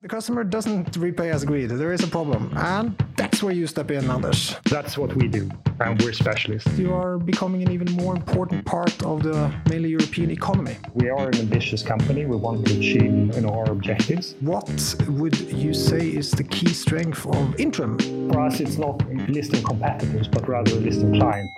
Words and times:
The 0.00 0.06
customer 0.06 0.44
doesn't 0.44 0.96
repay 0.96 1.30
as 1.30 1.42
agreed. 1.42 1.70
There 1.70 1.92
is 1.92 2.04
a 2.04 2.06
problem. 2.06 2.52
And 2.56 2.96
that's 3.16 3.42
where 3.42 3.52
you 3.52 3.66
step 3.66 3.90
in, 3.90 4.08
Anders. 4.08 4.54
That's 4.70 4.96
what 4.96 5.12
we 5.16 5.26
do. 5.26 5.50
And 5.80 6.00
we're 6.00 6.12
specialists. 6.12 6.78
You 6.78 6.94
are 6.94 7.18
becoming 7.18 7.62
an 7.64 7.72
even 7.72 7.90
more 7.96 8.14
important 8.14 8.64
part 8.64 9.04
of 9.04 9.24
the 9.24 9.52
mainly 9.68 9.88
European 9.88 10.30
economy. 10.30 10.76
We 10.94 11.10
are 11.10 11.26
an 11.26 11.38
ambitious 11.38 11.82
company. 11.82 12.26
We 12.26 12.36
want 12.36 12.64
to 12.66 12.78
achieve 12.78 13.34
you 13.34 13.40
know, 13.40 13.48
our 13.48 13.72
objectives. 13.72 14.36
What 14.38 14.70
would 15.08 15.36
you 15.50 15.74
say 15.74 16.10
is 16.10 16.30
the 16.30 16.44
key 16.44 16.68
strength 16.68 17.26
of 17.26 17.56
Intrum? 17.56 17.98
For 18.32 18.40
us, 18.40 18.60
it's 18.60 18.78
not 18.78 19.04
listing 19.28 19.64
competitors, 19.64 20.28
but 20.28 20.48
rather 20.48 20.74
listing 20.76 21.18
clients. 21.18 21.57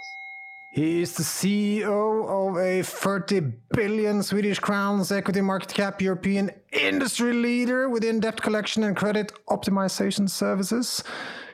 He 0.73 1.03
is 1.03 1.15
the 1.15 1.25
CEO 1.25 2.29
of 2.29 2.57
a 2.57 2.85
30 2.85 3.41
billion 3.75 4.23
Swedish 4.23 4.61
crowns 4.61 5.11
equity 5.11 5.41
market 5.41 5.75
cap 5.75 6.01
European 6.01 6.53
industry 6.73 7.33
leader 7.33 7.89
within 7.89 8.21
debt 8.21 8.41
collection 8.41 8.85
and 8.85 8.97
credit 8.97 9.33
optimization 9.49 10.31
services. 10.31 11.03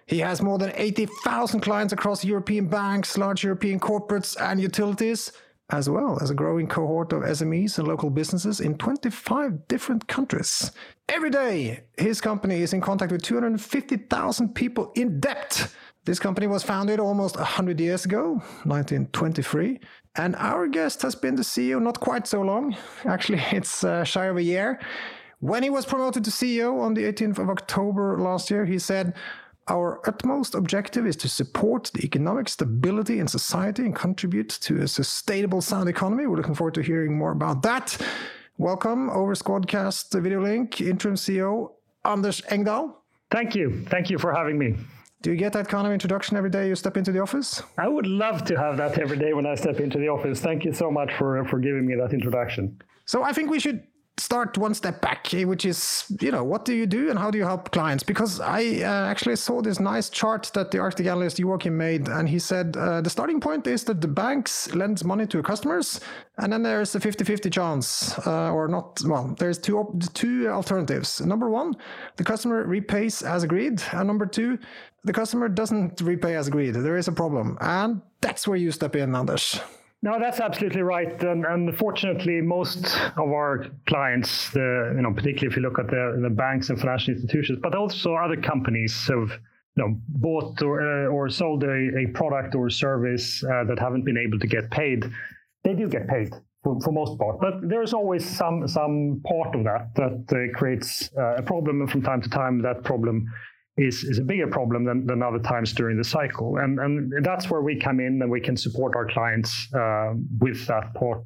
He 0.04 0.18
has 0.18 0.42
more 0.42 0.59
than 0.59 0.70
80,000 0.74 1.60
clients 1.60 1.95
across 1.95 2.26
European 2.26 2.68
banks, 2.68 3.16
large 3.16 3.42
European 3.42 3.80
corporates, 3.80 4.38
and 4.38 4.60
utilities, 4.60 5.32
as 5.70 5.88
well 5.88 6.18
as 6.20 6.28
a 6.28 6.34
growing 6.34 6.66
cohort 6.66 7.14
of 7.14 7.23
SMEs 7.23 7.78
and 7.78 7.88
local 7.88 8.10
businesses 8.10 8.60
in 8.60 8.76
25 8.76 9.66
different 9.66 10.06
countries. 10.09 10.73
Every 11.09 11.30
day, 11.30 11.84
his 11.96 12.20
company 12.20 12.60
is 12.60 12.74
in 12.74 12.82
contact 12.82 13.12
with 13.12 13.23
250,000 13.23 14.54
people 14.54 14.92
in 14.95 15.20
debt 15.20 15.73
this 16.06 16.20
company 16.20 16.46
was 16.46 16.62
founded 16.62 17.01
almost 17.01 17.37
100 17.37 17.80
years 17.80 18.05
ago, 18.05 18.34
1923, 18.65 19.80
and 20.15 20.37
our 20.37 20.69
guest 20.69 21.02
has 21.02 21.16
been 21.16 21.34
the 21.34 21.42
CEO 21.42 21.82
not 21.82 21.98
quite 21.98 22.29
so 22.29 22.42
long. 22.42 22.77
Actually, 23.05 23.42
it's 23.52 23.82
uh, 23.82 24.05
shy 24.05 24.27
of 24.27 24.37
a 24.37 24.42
year. 24.42 24.80
When 25.41 25.65
he 25.65 25.69
was 25.69 25.84
promoted 25.84 26.24
to 26.24 26.30
CEO 26.30 26.80
on 26.80 26.95
the 26.95 27.02
18th 27.02 27.38
of 27.38 27.51
October 27.51 28.19
last 28.19 28.51
year, 28.51 28.65
he 28.65 28.79
said, 28.79 29.15
Our 29.69 30.01
utmost 30.09 30.55
objective 30.55 31.07
is 31.07 31.16
to 31.16 31.29
support 31.29 31.90
the 31.93 32.04
economic 32.04 32.48
stability 32.48 33.18
in 33.18 33.26
society 33.26 33.82
and 33.82 33.95
contribute 33.95 34.48
to 34.48 34.82
a 34.82 34.88
sustainable 34.88 35.60
sound 35.60 35.88
economy. 35.88 36.26
We're 36.26 36.37
looking 36.37 36.54
forward 36.54 36.74
to 36.74 36.82
hearing 36.82 37.18
more 37.18 37.32
about 37.32 37.63
that. 37.63 38.01
Welcome 38.59 39.10
over 39.10 39.35
Squadcast 39.35 40.18
Video 40.23 40.41
Link, 40.41 40.76
Intrum 40.76 41.18
CEO 41.18 41.73
Anders 42.04 42.43
Engdahl. 42.48 43.02
Thank 43.30 43.57
you. 43.57 43.85
Thank 43.91 44.09
you 44.09 44.18
for 44.18 44.32
having 44.32 44.57
me. 44.57 44.76
Do 45.22 45.30
you 45.30 45.36
get 45.36 45.52
that 45.54 45.68
kind 45.68 45.86
of 45.86 45.92
introduction 45.92 46.36
every 46.36 46.50
day 46.50 46.68
you 46.68 46.74
step 46.74 46.96
into 46.96 47.10
the 47.10 47.20
office? 47.20 47.62
I 47.78 47.88
would 47.88 48.06
love 48.06 48.45
to 48.45 48.56
have 48.59 48.76
that 48.76 48.98
every 48.98 49.16
day 49.16 49.32
when 49.32 49.46
I 49.46 49.54
step 49.54 49.80
into 49.80 49.98
the 49.98 50.08
office. 50.08 50.40
Thank 50.40 50.64
you 50.64 50.73
so 50.73 50.90
much 50.90 51.12
for, 51.14 51.45
for 51.46 51.58
giving 51.58 51.86
me 51.86 51.95
that 51.96 52.12
introduction. 52.12 52.80
So 53.06 53.23
I 53.23 53.32
think 53.32 53.50
we 53.50 53.58
should 53.58 53.82
start 54.18 54.56
one 54.56 54.72
step 54.72 55.02
back, 55.02 55.28
which 55.32 55.66
is, 55.66 56.04
you 56.20 56.30
know, 56.30 56.42
what 56.42 56.64
do 56.64 56.72
you 56.74 56.86
do 56.86 57.10
and 57.10 57.18
how 57.18 57.30
do 57.30 57.36
you 57.36 57.45
help 57.45 57.70
clients? 57.70 58.02
Because 58.02 58.40
I 58.40 58.80
uh, 58.82 59.06
actually 59.10 59.36
saw 59.36 59.60
this 59.60 59.78
nice 59.78 60.08
chart 60.08 60.50
that 60.54 60.70
the 60.70 60.78
Arctic 60.78 61.06
analyst 61.06 61.38
Joachim 61.38 61.76
made, 61.76 62.08
and 62.08 62.28
he 62.28 62.38
said 62.38 62.76
uh, 62.76 63.02
the 63.02 63.10
starting 63.10 63.40
point 63.40 63.66
is 63.66 63.84
that 63.84 64.00
the 64.00 64.08
banks 64.08 64.75
lends 64.75 65.04
money 65.04 65.26
to 65.26 65.42
customers, 65.42 66.00
and 66.38 66.53
then 66.53 66.62
there's 66.62 66.94
a 66.94 67.00
50-50 67.00 67.53
chance, 67.53 68.19
uh, 68.26 68.53
or 68.53 68.69
not, 68.69 69.03
well, 69.04 69.34
there's 69.38 69.58
two, 69.58 69.98
two 70.14 70.48
alternatives. 70.48 71.20
Number 71.20 71.50
one, 71.50 71.75
the 72.16 72.25
customer 72.25 72.64
repays 72.64 73.22
as 73.22 73.42
agreed, 73.42 73.82
and 73.92 74.06
number 74.06 74.25
two, 74.25 74.58
the 75.04 75.12
customer 75.12 75.48
doesn't 75.48 76.00
repay 76.00 76.36
as 76.36 76.48
agreed. 76.48 76.70
There 76.70 76.97
is 76.97 77.08
a 77.08 77.12
problem, 77.12 77.58
and 77.60 78.00
that's 78.22 78.48
where 78.48 78.56
you 78.56 78.72
step 78.72 78.97
in, 78.97 79.14
Anders. 79.14 79.60
No, 80.06 80.21
that's 80.21 80.38
absolutely 80.38 80.82
right. 80.82 81.21
And, 81.25 81.44
and 81.44 81.76
fortunately, 81.76 82.41
most 82.41 82.97
of 83.16 83.28
our 83.32 83.66
clients, 83.88 84.50
the, 84.50 84.93
you 84.94 85.03
know, 85.03 85.12
particularly 85.12 85.48
if 85.48 85.56
you 85.56 85.62
look 85.62 85.81
at 85.81 85.88
the, 85.88 86.21
the 86.22 86.31
banks 86.31 86.71
and 86.71 86.78
financial 86.78 87.12
institutions, 87.12 87.59
but 87.60 87.75
also 87.75 88.15
other 88.15 88.37
companies 88.37 88.94
have 89.09 89.32
you 89.75 89.82
know, 89.82 90.00
bought 90.06 90.62
or, 90.62 90.81
uh, 90.81 91.09
or 91.09 91.28
sold 91.28 91.65
a, 91.65 91.88
a, 91.98 92.06
product 92.15 92.54
or 92.54 92.71
service 92.71 93.43
uh, 93.43 93.65
that 93.65 93.81
haven't 93.81 94.04
been 94.04 94.16
able 94.16 94.38
to 94.38 94.47
get 94.47 94.71
paid, 94.71 95.04
they 95.64 95.75
do 95.75 95.88
get 95.88 96.06
paid 96.06 96.32
for, 96.62 96.80
for 96.82 96.92
most 96.92 97.19
part. 97.19 97.41
But 97.41 97.69
there's 97.69 97.92
always 97.92 98.25
some 98.25 98.69
some 98.69 99.20
part 99.26 99.56
of 99.56 99.64
that 99.64 99.92
that 99.97 100.25
uh, 100.30 100.56
creates 100.56 101.10
uh, 101.19 101.34
a 101.34 101.42
problem, 101.42 101.80
and 101.80 101.91
from 101.91 102.03
time 102.03 102.22
to 102.22 102.30
time, 102.30 102.62
that 102.62 102.84
problem 102.84 103.26
is, 103.76 104.04
is 104.04 104.19
a 104.19 104.22
bigger 104.22 104.47
problem 104.47 104.84
than, 104.84 105.06
than 105.06 105.22
other 105.22 105.38
times 105.38 105.72
during 105.72 105.97
the 105.97 106.04
cycle. 106.04 106.59
And, 106.59 106.78
and 106.78 107.25
that's 107.25 107.50
where 107.50 107.60
we 107.62 107.76
come 107.78 108.00
in 108.00 108.20
and 108.22 108.31
we 108.31 108.41
can 108.41 108.56
support 108.56 108.97
our 108.97 109.06
clients 109.06 109.69
uh, 109.75 110.14
with 110.41 110.66
that 110.66 110.94
part, 110.94 111.25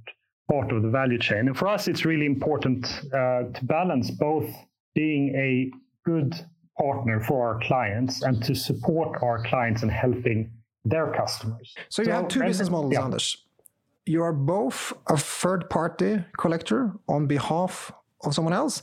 part 0.50 0.72
of 0.72 0.82
the 0.82 0.90
value 0.90 1.18
chain. 1.18 1.46
And 1.48 1.56
for 1.56 1.68
us, 1.68 1.86
it's 1.86 2.04
really 2.04 2.26
important 2.26 2.86
uh, 3.12 3.44
to 3.54 3.60
balance 3.62 4.10
both 4.10 4.50
being 4.94 5.34
a 5.36 5.70
good 6.04 6.34
partner 6.78 7.20
for 7.20 7.46
our 7.46 7.60
clients 7.60 8.22
and 8.22 8.42
to 8.42 8.54
support 8.54 9.22
our 9.22 9.44
clients 9.44 9.82
and 9.82 9.90
helping 9.90 10.50
their 10.84 11.12
customers. 11.12 11.74
So 11.88 12.02
you 12.02 12.06
so, 12.06 12.12
have 12.12 12.28
two 12.28 12.42
business 12.42 12.70
models, 12.70 12.92
yeah. 12.94 13.04
Anders. 13.04 13.36
You 14.06 14.22
are 14.22 14.32
both 14.32 14.92
a 15.08 15.16
third 15.16 15.68
party 15.70 16.24
collector 16.36 16.92
on 17.06 17.26
behalf 17.26 17.92
of 18.24 18.34
someone 18.34 18.54
else, 18.54 18.82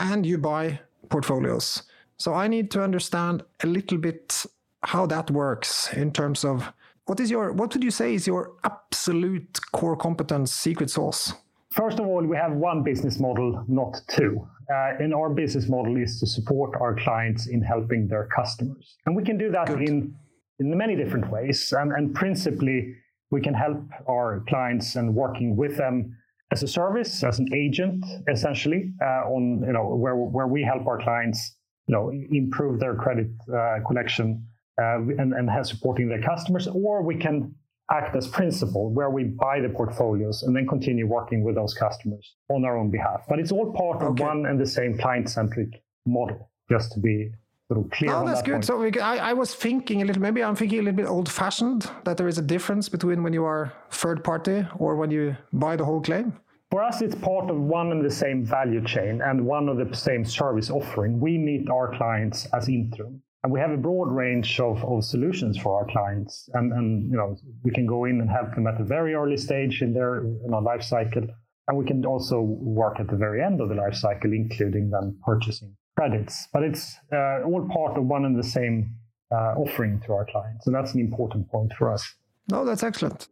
and 0.00 0.26
you 0.26 0.38
buy 0.38 0.80
portfolios. 1.08 1.84
So 2.18 2.34
I 2.34 2.48
need 2.48 2.70
to 2.72 2.82
understand 2.82 3.42
a 3.62 3.66
little 3.66 3.98
bit 3.98 4.46
how 4.82 5.06
that 5.06 5.30
works 5.30 5.92
in 5.92 6.12
terms 6.12 6.44
of 6.44 6.72
what 7.06 7.20
is 7.20 7.30
your 7.30 7.52
what 7.52 7.72
would 7.72 7.84
you 7.84 7.90
say 7.90 8.14
is 8.14 8.26
your 8.26 8.56
absolute 8.64 9.60
core 9.72 9.96
competence 9.96 10.52
secret 10.52 10.90
sauce? 10.90 11.32
First 11.72 11.98
of 11.98 12.06
all, 12.06 12.24
we 12.24 12.36
have 12.36 12.52
one 12.52 12.82
business 12.82 13.20
model, 13.20 13.64
not 13.68 14.00
two. 14.08 14.48
Uh, 14.72 14.94
and 14.98 15.14
our 15.14 15.28
business 15.28 15.68
model 15.68 15.96
is 15.96 16.18
to 16.20 16.26
support 16.26 16.74
our 16.80 16.96
clients 16.96 17.48
in 17.48 17.60
helping 17.62 18.08
their 18.08 18.28
customers. 18.34 18.96
And 19.04 19.14
we 19.14 19.22
can 19.22 19.38
do 19.38 19.50
that 19.50 19.68
in, 19.68 20.14
in 20.58 20.76
many 20.76 20.96
different 20.96 21.30
ways. 21.30 21.72
And, 21.76 21.92
and 21.92 22.14
principally, 22.14 22.94
we 23.30 23.40
can 23.40 23.54
help 23.54 23.78
our 24.08 24.42
clients 24.48 24.96
and 24.96 25.14
working 25.14 25.54
with 25.54 25.76
them 25.76 26.16
as 26.50 26.62
a 26.62 26.68
service, 26.68 27.22
as 27.22 27.38
an 27.38 27.52
agent, 27.52 28.04
essentially, 28.28 28.92
uh, 29.02 29.28
on 29.28 29.62
you 29.66 29.72
know 29.72 29.94
where, 29.94 30.16
where 30.16 30.46
we 30.46 30.62
help 30.62 30.86
our 30.86 30.98
clients 30.98 31.55
you 31.86 31.94
know, 31.94 32.10
improve 32.10 32.80
their 32.80 32.94
credit 32.94 33.28
uh, 33.52 33.78
collection 33.86 34.44
uh, 34.80 34.98
and, 34.98 35.32
and 35.32 35.66
supporting 35.66 36.08
their 36.08 36.22
customers, 36.22 36.66
or 36.66 37.02
we 37.02 37.16
can 37.16 37.54
act 37.90 38.16
as 38.16 38.26
principal 38.26 38.90
where 38.90 39.10
we 39.10 39.24
buy 39.24 39.60
the 39.60 39.68
portfolios 39.68 40.42
and 40.42 40.56
then 40.56 40.66
continue 40.66 41.06
working 41.06 41.44
with 41.44 41.54
those 41.54 41.72
customers 41.72 42.34
on 42.48 42.64
our 42.64 42.76
own 42.76 42.90
behalf. 42.90 43.22
But 43.28 43.38
it's 43.38 43.52
all 43.52 43.72
part 43.72 44.02
of 44.02 44.12
okay. 44.12 44.24
one 44.24 44.46
and 44.46 44.58
the 44.58 44.66
same 44.66 44.98
client-centric 44.98 45.82
model, 46.04 46.50
just 46.68 46.92
to 46.92 47.00
be 47.00 47.30
sort 47.68 47.84
of 47.84 47.90
clear. 47.92 48.12
Oh, 48.12 48.26
that's 48.26 48.40
that 48.40 48.46
good. 48.46 48.52
Point. 48.52 48.64
So 48.64 48.78
we, 48.78 49.00
I, 49.00 49.30
I, 49.30 49.32
was 49.32 49.54
thinking 49.54 50.02
a 50.02 50.04
little, 50.04 50.22
maybe 50.22 50.42
I'm 50.42 50.56
thinking 50.56 50.80
a 50.80 50.82
little 50.82 50.96
bit 50.96 51.06
old-fashioned 51.06 51.88
that 52.04 52.16
there 52.16 52.28
is 52.28 52.38
a 52.38 52.42
difference 52.42 52.88
between 52.88 53.22
when 53.22 53.32
you 53.32 53.44
are 53.44 53.72
third 53.90 54.24
party 54.24 54.66
or 54.78 54.96
when 54.96 55.10
you 55.10 55.36
buy 55.52 55.76
the 55.76 55.84
whole 55.84 56.00
claim. 56.00 56.32
For 56.70 56.82
us, 56.82 57.00
it's 57.00 57.14
part 57.14 57.48
of 57.48 57.56
one 57.56 57.92
and 57.92 58.04
the 58.04 58.10
same 58.10 58.44
value 58.44 58.84
chain 58.84 59.20
and 59.22 59.46
one 59.46 59.68
of 59.68 59.76
the 59.78 59.94
same 59.96 60.24
service 60.24 60.68
offering. 60.68 61.20
We 61.20 61.38
meet 61.38 61.70
our 61.70 61.96
clients 61.96 62.46
as 62.52 62.66
Intrum. 62.66 63.20
And 63.44 63.52
we 63.52 63.60
have 63.60 63.70
a 63.70 63.76
broad 63.76 64.10
range 64.10 64.58
of, 64.58 64.84
of 64.84 65.04
solutions 65.04 65.56
for 65.56 65.78
our 65.78 65.86
clients. 65.86 66.48
And, 66.54 66.72
and 66.72 67.08
you 67.08 67.16
know, 67.16 67.36
we 67.62 67.70
can 67.70 67.86
go 67.86 68.04
in 68.04 68.20
and 68.20 68.28
help 68.28 68.56
them 68.56 68.66
at 68.66 68.80
a 68.80 68.84
very 68.84 69.14
early 69.14 69.36
stage 69.36 69.82
in 69.82 69.94
their 69.94 70.24
you 70.24 70.48
know, 70.48 70.58
life 70.58 70.82
cycle. 70.82 71.22
And 71.68 71.78
we 71.78 71.84
can 71.84 72.04
also 72.04 72.40
work 72.40 72.98
at 72.98 73.08
the 73.08 73.16
very 73.16 73.40
end 73.44 73.60
of 73.60 73.68
the 73.68 73.76
life 73.76 73.94
cycle, 73.94 74.32
including 74.32 74.90
them 74.90 75.16
purchasing 75.24 75.76
credits. 75.96 76.48
But 76.52 76.64
it's 76.64 76.96
uh, 77.12 77.42
all 77.44 77.68
part 77.72 77.96
of 77.96 78.04
one 78.04 78.24
and 78.24 78.36
the 78.36 78.48
same 78.48 78.96
uh, 79.30 79.54
offering 79.56 80.00
to 80.06 80.12
our 80.14 80.26
clients. 80.26 80.66
And 80.66 80.74
that's 80.74 80.94
an 80.94 81.00
important 81.00 81.48
point 81.48 81.72
for 81.78 81.92
us. 81.92 82.14
No, 82.50 82.64
that's 82.64 82.82
excellent. 82.82 83.28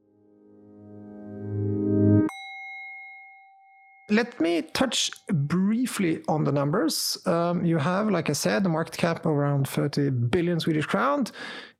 Let 4.10 4.38
me 4.38 4.60
touch 4.60 5.10
briefly 5.28 6.22
on 6.28 6.44
the 6.44 6.53
numbers. 6.53 7.16
Um, 7.26 7.65
you 7.65 7.78
have, 7.78 8.10
like 8.10 8.28
I 8.28 8.34
said, 8.34 8.62
the 8.62 8.69
market 8.69 8.96
cap 8.96 9.25
around 9.25 9.67
30 9.67 10.11
billion 10.11 10.61
Swedish 10.61 10.84
crown. 10.84 11.26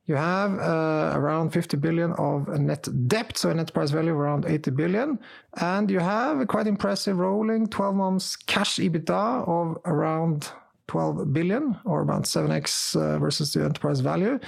You 0.07 0.15
have 0.15 0.59
uh, 0.59 1.13
around 1.15 1.51
50 1.51 1.77
billion 1.77 2.13
of 2.13 2.47
net 2.59 2.87
debt, 3.07 3.37
so 3.37 3.49
a 3.49 3.53
net 3.53 3.73
price 3.73 3.91
value 3.91 4.13
around 4.13 4.45
80 4.45 4.71
billion. 4.71 5.19
And 5.59 5.89
you 5.89 5.99
have 5.99 6.39
a 6.39 6.45
quite 6.47 6.67
impressive 6.67 7.17
rolling 7.17 7.67
12 7.67 7.95
months 7.95 8.35
cash 8.35 8.77
EBITDA 8.77 9.47
of 9.47 9.77
around 9.85 10.49
12 10.87 11.31
billion, 11.31 11.77
or 11.85 12.01
about 12.01 12.23
7x 12.23 12.95
uh, 12.95 13.19
versus 13.19 13.53
the 13.53 13.63
enterprise 13.63 13.99
value. 13.99 14.39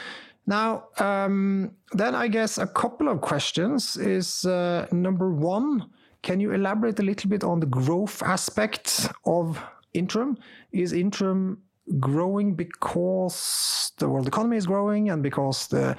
Now, 0.48 0.86
um, 1.00 1.72
then 1.92 2.16
I 2.16 2.28
guess 2.28 2.58
a 2.58 2.68
couple 2.68 3.10
of 3.10 3.22
questions 3.22 3.98
is 3.98 4.46
uh, 4.46 4.88
number 4.92 5.32
one, 5.32 5.90
can 6.28 6.42
you 6.42 6.52
elaborate 6.52 7.00
a 7.00 7.04
little 7.04 7.30
bit 7.30 7.44
on 7.46 7.62
the 7.62 7.66
growth 7.66 8.22
aspect 8.22 9.10
of 9.26 9.64
Intrum? 9.96 10.36
Is 10.74 10.92
Intrum 10.92 11.60
growing 12.02 12.54
because 12.54 13.94
the 13.98 14.10
world 14.10 14.28
economy 14.28 14.58
is 14.58 14.68
growing 14.68 15.10
and 15.10 15.24
because 15.24 15.68
the 15.68 15.96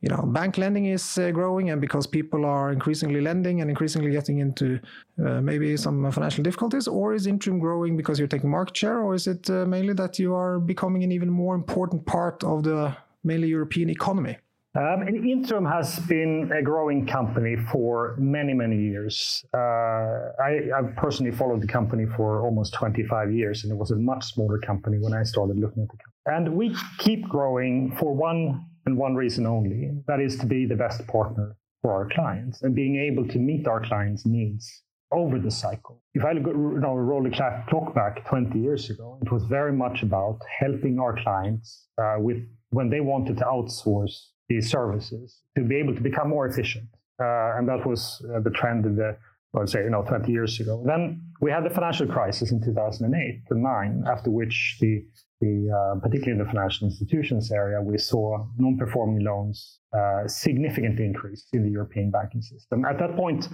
you 0.00 0.08
know 0.08 0.22
bank 0.26 0.58
lending 0.58 0.86
is 0.86 1.18
uh, 1.18 1.32
growing 1.32 1.70
and 1.70 1.80
because 1.80 2.06
people 2.06 2.44
are 2.44 2.70
increasingly 2.70 3.20
lending 3.20 3.60
and 3.60 3.68
increasingly 3.68 4.12
getting 4.12 4.38
into 4.38 4.78
uh, 5.26 5.40
maybe 5.40 5.76
some 5.76 5.98
financial 6.12 6.44
difficulties 6.44 6.86
or 6.86 7.12
is 7.12 7.26
Intrum 7.26 7.58
growing 7.58 7.96
because 7.96 8.16
you're 8.20 8.34
taking 8.34 8.50
market 8.50 8.76
share 8.76 9.00
or 9.00 9.12
is 9.16 9.26
it 9.26 9.50
uh, 9.50 9.66
mainly 9.66 9.94
that 9.94 10.20
you 10.20 10.32
are 10.34 10.60
becoming 10.60 11.02
an 11.02 11.10
even 11.10 11.30
more 11.30 11.56
important 11.56 12.06
part 12.06 12.44
of 12.44 12.62
the 12.62 12.96
mainly 13.24 13.48
European 13.48 13.90
economy? 13.90 14.36
Um, 14.76 15.02
and 15.02 15.22
Intrum 15.22 15.70
has 15.72 16.00
been 16.00 16.50
a 16.52 16.60
growing 16.60 17.06
company 17.06 17.54
for 17.70 18.16
many, 18.18 18.52
many 18.54 18.76
years. 18.76 19.44
Uh, 19.54 20.32
I, 20.42 20.62
have 20.74 20.96
personally 20.96 21.30
followed 21.30 21.62
the 21.62 21.68
company 21.68 22.06
for 22.16 22.42
almost 22.44 22.74
25 22.74 23.32
years, 23.32 23.62
and 23.62 23.72
it 23.72 23.76
was 23.76 23.92
a 23.92 23.96
much 23.96 24.24
smaller 24.24 24.58
company 24.58 24.98
when 24.98 25.14
I 25.14 25.22
started 25.22 25.60
looking 25.60 25.84
at 25.84 25.90
the 25.90 25.98
company. 26.02 26.14
And 26.26 26.56
we 26.56 26.74
keep 26.98 27.22
growing 27.28 27.94
for 28.00 28.12
one 28.12 28.66
and 28.86 28.98
one 28.98 29.14
reason 29.14 29.46
only 29.46 29.92
that 30.08 30.20
is 30.20 30.36
to 30.38 30.46
be 30.46 30.66
the 30.66 30.74
best 30.74 31.06
partner 31.06 31.56
for 31.80 31.92
our 31.92 32.08
clients 32.08 32.62
and 32.62 32.74
being 32.74 32.96
able 32.96 33.28
to 33.28 33.38
meet 33.38 33.68
our 33.68 33.80
clients' 33.80 34.26
needs 34.26 34.82
over 35.12 35.38
the 35.38 35.52
cycle. 35.52 36.02
If 36.14 36.24
I 36.24 36.32
look, 36.32 36.46
you 36.46 36.80
know, 36.80 36.94
roll 36.94 37.22
the 37.22 37.30
clock 37.30 37.94
back 37.94 38.26
20 38.26 38.58
years 38.58 38.90
ago, 38.90 39.20
it 39.22 39.30
was 39.30 39.44
very 39.44 39.72
much 39.72 40.02
about 40.02 40.40
helping 40.58 40.98
our 40.98 41.16
clients 41.22 41.86
uh, 41.96 42.16
with 42.18 42.38
when 42.70 42.90
they 42.90 43.00
wanted 43.00 43.36
to 43.36 43.44
outsource 43.44 44.16
these 44.48 44.70
services 44.70 45.42
to 45.56 45.64
be 45.64 45.76
able 45.76 45.94
to 45.94 46.00
become 46.00 46.28
more 46.28 46.46
efficient. 46.46 46.88
Uh, 47.20 47.56
and 47.56 47.68
that 47.68 47.86
was 47.86 48.24
uh, 48.34 48.40
the 48.40 48.50
trend 48.50 48.84
in 48.86 48.96
the, 48.96 49.16
would 49.52 49.68
say, 49.68 49.84
you 49.84 49.90
know, 49.90 50.02
20 50.02 50.30
years 50.30 50.58
ago. 50.60 50.82
Then 50.86 51.22
we 51.40 51.50
had 51.50 51.64
the 51.64 51.70
financial 51.70 52.06
crisis 52.06 52.50
in 52.50 52.62
2008 52.62 53.42
and 53.50 53.62
9, 53.62 54.04
after 54.10 54.30
which 54.30 54.76
the, 54.80 55.04
the 55.40 55.70
uh, 55.70 56.00
particularly 56.00 56.32
in 56.32 56.38
the 56.38 56.50
financial 56.52 56.88
institutions 56.88 57.52
area, 57.52 57.80
we 57.80 57.98
saw 57.98 58.44
non-performing 58.58 59.24
loans 59.24 59.78
uh, 59.96 60.26
significantly 60.26 61.04
increase 61.04 61.46
in 61.52 61.62
the 61.62 61.70
European 61.70 62.10
banking 62.10 62.42
system. 62.42 62.84
At 62.84 62.98
that 62.98 63.14
point, 63.16 63.48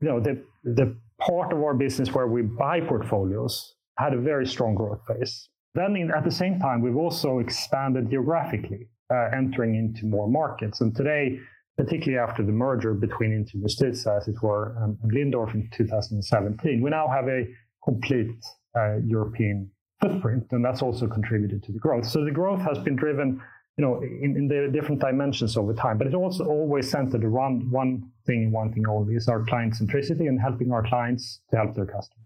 you 0.00 0.08
know, 0.08 0.20
the, 0.20 0.42
the 0.64 0.96
part 1.20 1.52
of 1.52 1.58
our 1.58 1.74
business 1.74 2.12
where 2.12 2.26
we 2.26 2.42
buy 2.42 2.80
portfolios 2.80 3.74
had 3.98 4.14
a 4.14 4.20
very 4.20 4.46
strong 4.46 4.74
growth 4.74 5.00
phase. 5.06 5.48
Then 5.74 5.96
in, 5.96 6.10
at 6.10 6.24
the 6.24 6.30
same 6.30 6.58
time, 6.58 6.80
we've 6.80 6.96
also 6.96 7.40
expanded 7.40 8.10
geographically 8.10 8.88
uh, 9.10 9.28
entering 9.36 9.74
into 9.74 10.06
more 10.06 10.28
markets. 10.28 10.80
And 10.80 10.94
today, 10.94 11.38
particularly 11.76 12.18
after 12.18 12.42
the 12.42 12.52
merger 12.52 12.94
between 12.94 13.30
Intrum 13.30 13.62
Justitia, 13.62 14.16
as 14.16 14.28
it 14.28 14.40
were, 14.42 14.76
and 14.80 14.96
Lindorff 15.12 15.54
in 15.54 15.68
2017, 15.72 16.80
we 16.82 16.90
now 16.90 17.08
have 17.08 17.28
a 17.28 17.46
complete 17.84 18.36
uh, 18.76 18.96
European 19.04 19.70
footprint, 20.00 20.46
and 20.52 20.64
that's 20.64 20.82
also 20.82 21.06
contributed 21.06 21.62
to 21.64 21.72
the 21.72 21.78
growth. 21.78 22.06
So 22.06 22.24
the 22.24 22.30
growth 22.30 22.60
has 22.60 22.78
been 22.78 22.96
driven, 22.96 23.40
you 23.76 23.84
know, 23.84 24.00
in, 24.02 24.36
in 24.36 24.48
the 24.48 24.70
different 24.72 25.00
dimensions 25.00 25.56
over 25.56 25.74
time, 25.74 25.98
but 25.98 26.06
it 26.06 26.14
also 26.14 26.44
always 26.44 26.90
centered 26.90 27.24
around 27.24 27.70
one 27.70 28.10
thing 28.26 28.52
one 28.52 28.72
thing 28.72 28.86
only: 28.88 29.14
is 29.14 29.28
our 29.28 29.44
client 29.44 29.74
centricity 29.74 30.28
and 30.28 30.40
helping 30.40 30.72
our 30.72 30.82
clients 30.82 31.40
to 31.50 31.56
help 31.56 31.74
their 31.74 31.86
customers. 31.86 32.23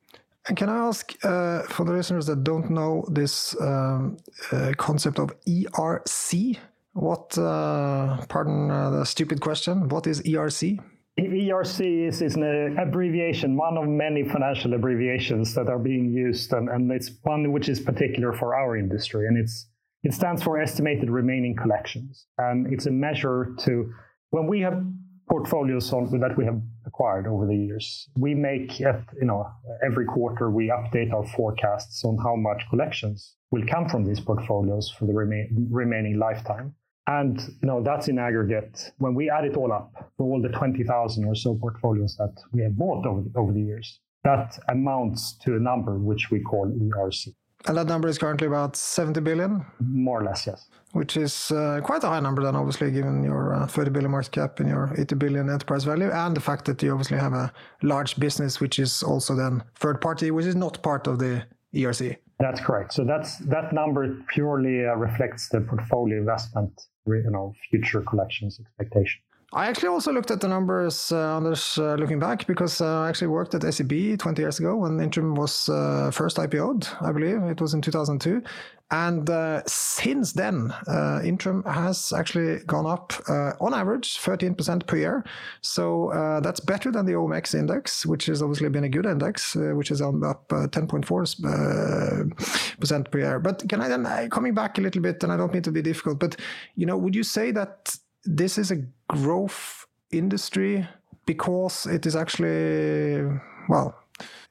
And 0.49 0.57
can 0.57 0.69
I 0.71 0.79
ask 0.89 1.15
uh, 1.25 1.63
for 1.65 1.85
the 1.85 1.93
listeners 1.93 2.27
that 2.27 2.43
don't 2.43 2.71
know 2.71 3.05
this 3.11 3.55
um, 3.61 4.17
uh, 4.51 4.73
concept 4.79 5.19
of 5.19 5.33
ERC? 5.47 6.59
What, 6.95 7.37
uh, 7.37 8.25
pardon 8.29 8.71
uh, 8.71 8.91
the 8.91 9.05
stupid 9.05 9.41
question, 9.41 9.89
what 9.89 10.07
is 10.07 10.23
ERC? 10.23 10.79
ERC 11.21 12.09
is, 12.09 12.23
is 12.23 12.37
an 12.37 12.77
abbreviation, 12.79 13.57
one 13.57 13.77
of 13.77 13.87
many 13.89 14.25
financial 14.25 14.73
abbreviations 14.73 15.55
that 15.55 15.69
are 15.69 15.79
being 15.79 16.11
used, 16.11 16.53
and, 16.53 16.69
and 16.69 16.91
it's 16.93 17.11
one 17.23 17.53
which 17.53 17.69
is 17.69 17.81
particular 17.81 18.33
for 18.33 18.55
our 18.55 18.77
industry. 18.77 19.27
And 19.27 19.37
it's 19.37 19.67
it 20.05 20.15
stands 20.15 20.43
for 20.43 20.61
estimated 20.61 21.11
remaining 21.11 21.57
collections. 21.57 22.27
And 22.39 22.73
it's 22.73 22.87
a 22.87 22.91
measure 22.91 23.55
to 23.61 23.93
when 24.31 24.47
we 24.47 24.61
have 24.61 24.81
portfolios 25.29 25.91
that 25.91 26.35
we 26.37 26.45
have 26.45 26.61
acquired 26.87 27.27
over 27.27 27.47
the 27.47 27.57
years. 27.57 28.09
We 28.17 28.35
make, 28.35 28.81
you 28.81 28.95
know, 29.23 29.47
every 29.85 30.07
quarter 30.07 30.51
we 30.51 30.69
update 30.69 31.13
our 31.13 31.27
forecasts 31.37 32.05
on 32.05 32.19
how 32.19 32.35
much 32.37 32.63
collections 32.71 33.37
will 33.51 33.65
come 33.67 33.89
from 33.89 34.05
these 34.05 34.21
portfolios 34.21 34.91
for 34.91 35.07
the 35.07 35.13
remain, 35.13 35.69
remaining 35.71 36.19
lifetime. 36.19 36.75
And 37.07 37.41
you 37.41 37.69
know 37.69 37.83
that's 37.83 38.09
in 38.09 38.19
aggregate. 38.19 38.93
When 38.99 39.15
we 39.15 39.31
add 39.31 39.47
it 39.47 39.57
all 39.57 39.73
up 39.73 39.91
for 40.19 40.25
all 40.31 40.43
the 40.43 40.51
20,000 40.51 41.25
or 41.25 41.35
so 41.35 41.55
portfolios 41.55 42.17
that 42.19 42.35
we 42.53 42.63
have 42.63 42.77
bought 42.77 43.07
over 43.07 43.23
over 43.35 43.53
the 43.53 43.63
years, 43.63 44.01
that 44.25 44.59
amounts 44.69 45.39
to 45.45 45.57
a 45.57 45.59
number 45.59 45.99
which 45.99 46.31
we 46.31 46.41
call 46.41 46.67
ERC. 46.67 47.29
And 47.67 47.77
that 47.77 47.87
number 47.87 48.09
is 48.09 48.19
currently 48.19 48.47
about 48.47 48.77
70 48.77 49.21
billion? 49.21 49.65
More 49.81 50.21
or 50.21 50.25
less, 50.25 50.47
yes. 50.47 50.69
Which 50.93 51.17
is 51.17 51.51
uh, 51.51 51.81
quite 51.83 52.05
a 52.05 52.09
high 52.09 52.21
number, 52.21 52.43
then, 52.43 52.55
obviously, 52.55 52.91
given 52.91 53.23
your 53.23 53.55
uh, 53.55 53.67
30 53.67 53.91
billion 53.91 54.11
market 54.11 54.31
cap 54.31 54.61
and 54.61 54.69
your 54.69 54.95
80 54.97 55.15
billion 55.17 55.51
enterprise 55.51 55.85
value, 55.85 56.11
and 56.11 56.37
the 56.37 56.41
fact 56.41 56.65
that 56.67 56.83
you 56.83 56.93
obviously 56.93 57.19
have 57.19 57.33
a 57.33 57.53
large 57.83 58.19
business, 58.19 58.61
which 58.61 58.79
is 58.79 59.03
also 59.03 59.35
then 59.35 59.63
third 59.75 60.01
party, 60.01 60.31
which 60.31 60.47
is 60.47 60.57
not 60.57 60.83
part 60.83 61.07
of 61.07 61.19
the 61.19 61.45
ERC. 61.75 62.17
That's 62.39 62.61
correct. 62.61 62.95
So 62.95 63.05
that's 63.05 63.39
that 63.39 63.73
number 63.73 64.17
purely 64.29 64.87
uh, 64.87 64.95
reflects 64.95 65.49
the 65.49 65.61
portfolio 65.61 66.19
investment, 66.19 66.81
you 67.07 67.31
know, 67.31 67.53
future 67.71 68.01
collections 68.03 68.61
expectation. 68.61 69.21
I 69.51 69.69
actually 69.69 69.89
also 69.89 70.13
looked 70.13 70.31
at 70.31 70.43
the 70.43 70.49
numbers, 70.49 71.11
uh, 71.11 71.37
Anders, 71.37 71.79
uh, 71.79 71.95
looking 71.95 72.19
back, 72.19 72.47
because 72.47 72.83
uh, 72.83 73.01
I 73.01 73.09
actually 73.09 73.29
worked 73.29 73.55
at 73.55 73.63
SEB 73.63 74.19
20 74.19 74.43
years 74.43 74.59
ago 74.59 74.77
when 74.77 74.99
Intrum 74.99 75.37
was 75.37 75.71
uh, 75.71 76.11
first 76.13 76.37
IPO'd, 76.37 76.87
I 77.01 77.13
believe. 77.13 77.43
It 77.45 77.59
was 77.59 77.73
in 77.73 77.81
2002. 77.81 78.43
And 78.91 79.31
uh, 79.31 79.63
since 79.65 80.35
then, 80.35 80.71
uh, 80.87 81.21
Intrum 81.25 81.67
has 81.67 82.13
actually 82.13 82.59
gone 82.67 82.85
up 82.85 83.15
uh, 83.27 83.53
on 83.59 83.73
average 83.73 84.19
13% 84.19 84.87
per 84.87 84.99
year. 84.99 85.25
So 85.63 86.11
that's 86.43 86.61
better 86.61 86.93
than 86.93 87.07
the 87.07 87.13
OMX 87.13 87.55
index, 87.55 88.05
which 88.05 88.27
has 88.27 88.43
obviously 88.43 88.69
been 88.69 88.85
a 88.85 88.89
good 88.91 89.07
index, 89.07 89.55
which 89.55 89.91
is 89.91 90.03
up 90.03 90.13
10.4% 90.13 93.11
per 93.11 93.19
year. 93.19 93.41
But 93.41 93.67
can 93.67 93.81
I 93.81 93.89
then, 93.89 94.29
coming 94.29 94.53
back 94.53 94.77
a 94.77 94.83
little 94.83 95.01
bit, 95.01 95.23
and 95.23 95.33
I 95.33 95.39
don't 95.39 95.55
mean 95.55 95.63
to 95.63 95.73
be 95.73 95.81
difficult, 95.81 96.19
but 96.19 96.37
you 96.75 96.85
know, 96.85 96.99
would 96.99 97.15
you 97.15 97.23
say 97.23 97.51
that 97.53 97.97
this 98.25 98.59
is 98.59 98.71
a 98.71 98.83
growth 99.09 99.87
industry 100.11 100.87
because 101.27 101.87
it 101.87 102.07
is 102.07 102.17
actually 102.17 103.23
well 103.69 103.95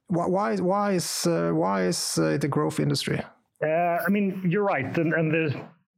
why 0.08 0.56
why 0.56 0.94
is 0.94 1.28
uh, 1.28 1.52
why 1.52 1.84
is 1.84 2.18
uh, 2.18 2.36
it 2.36 2.44
a 2.44 2.48
growth 2.48 2.80
industry? 2.80 3.20
Uh, 3.64 3.98
i 4.06 4.10
mean 4.10 4.42
you're 4.48 4.64
right 4.64 4.98
and, 4.98 5.14
and 5.14 5.32
the 5.32 5.46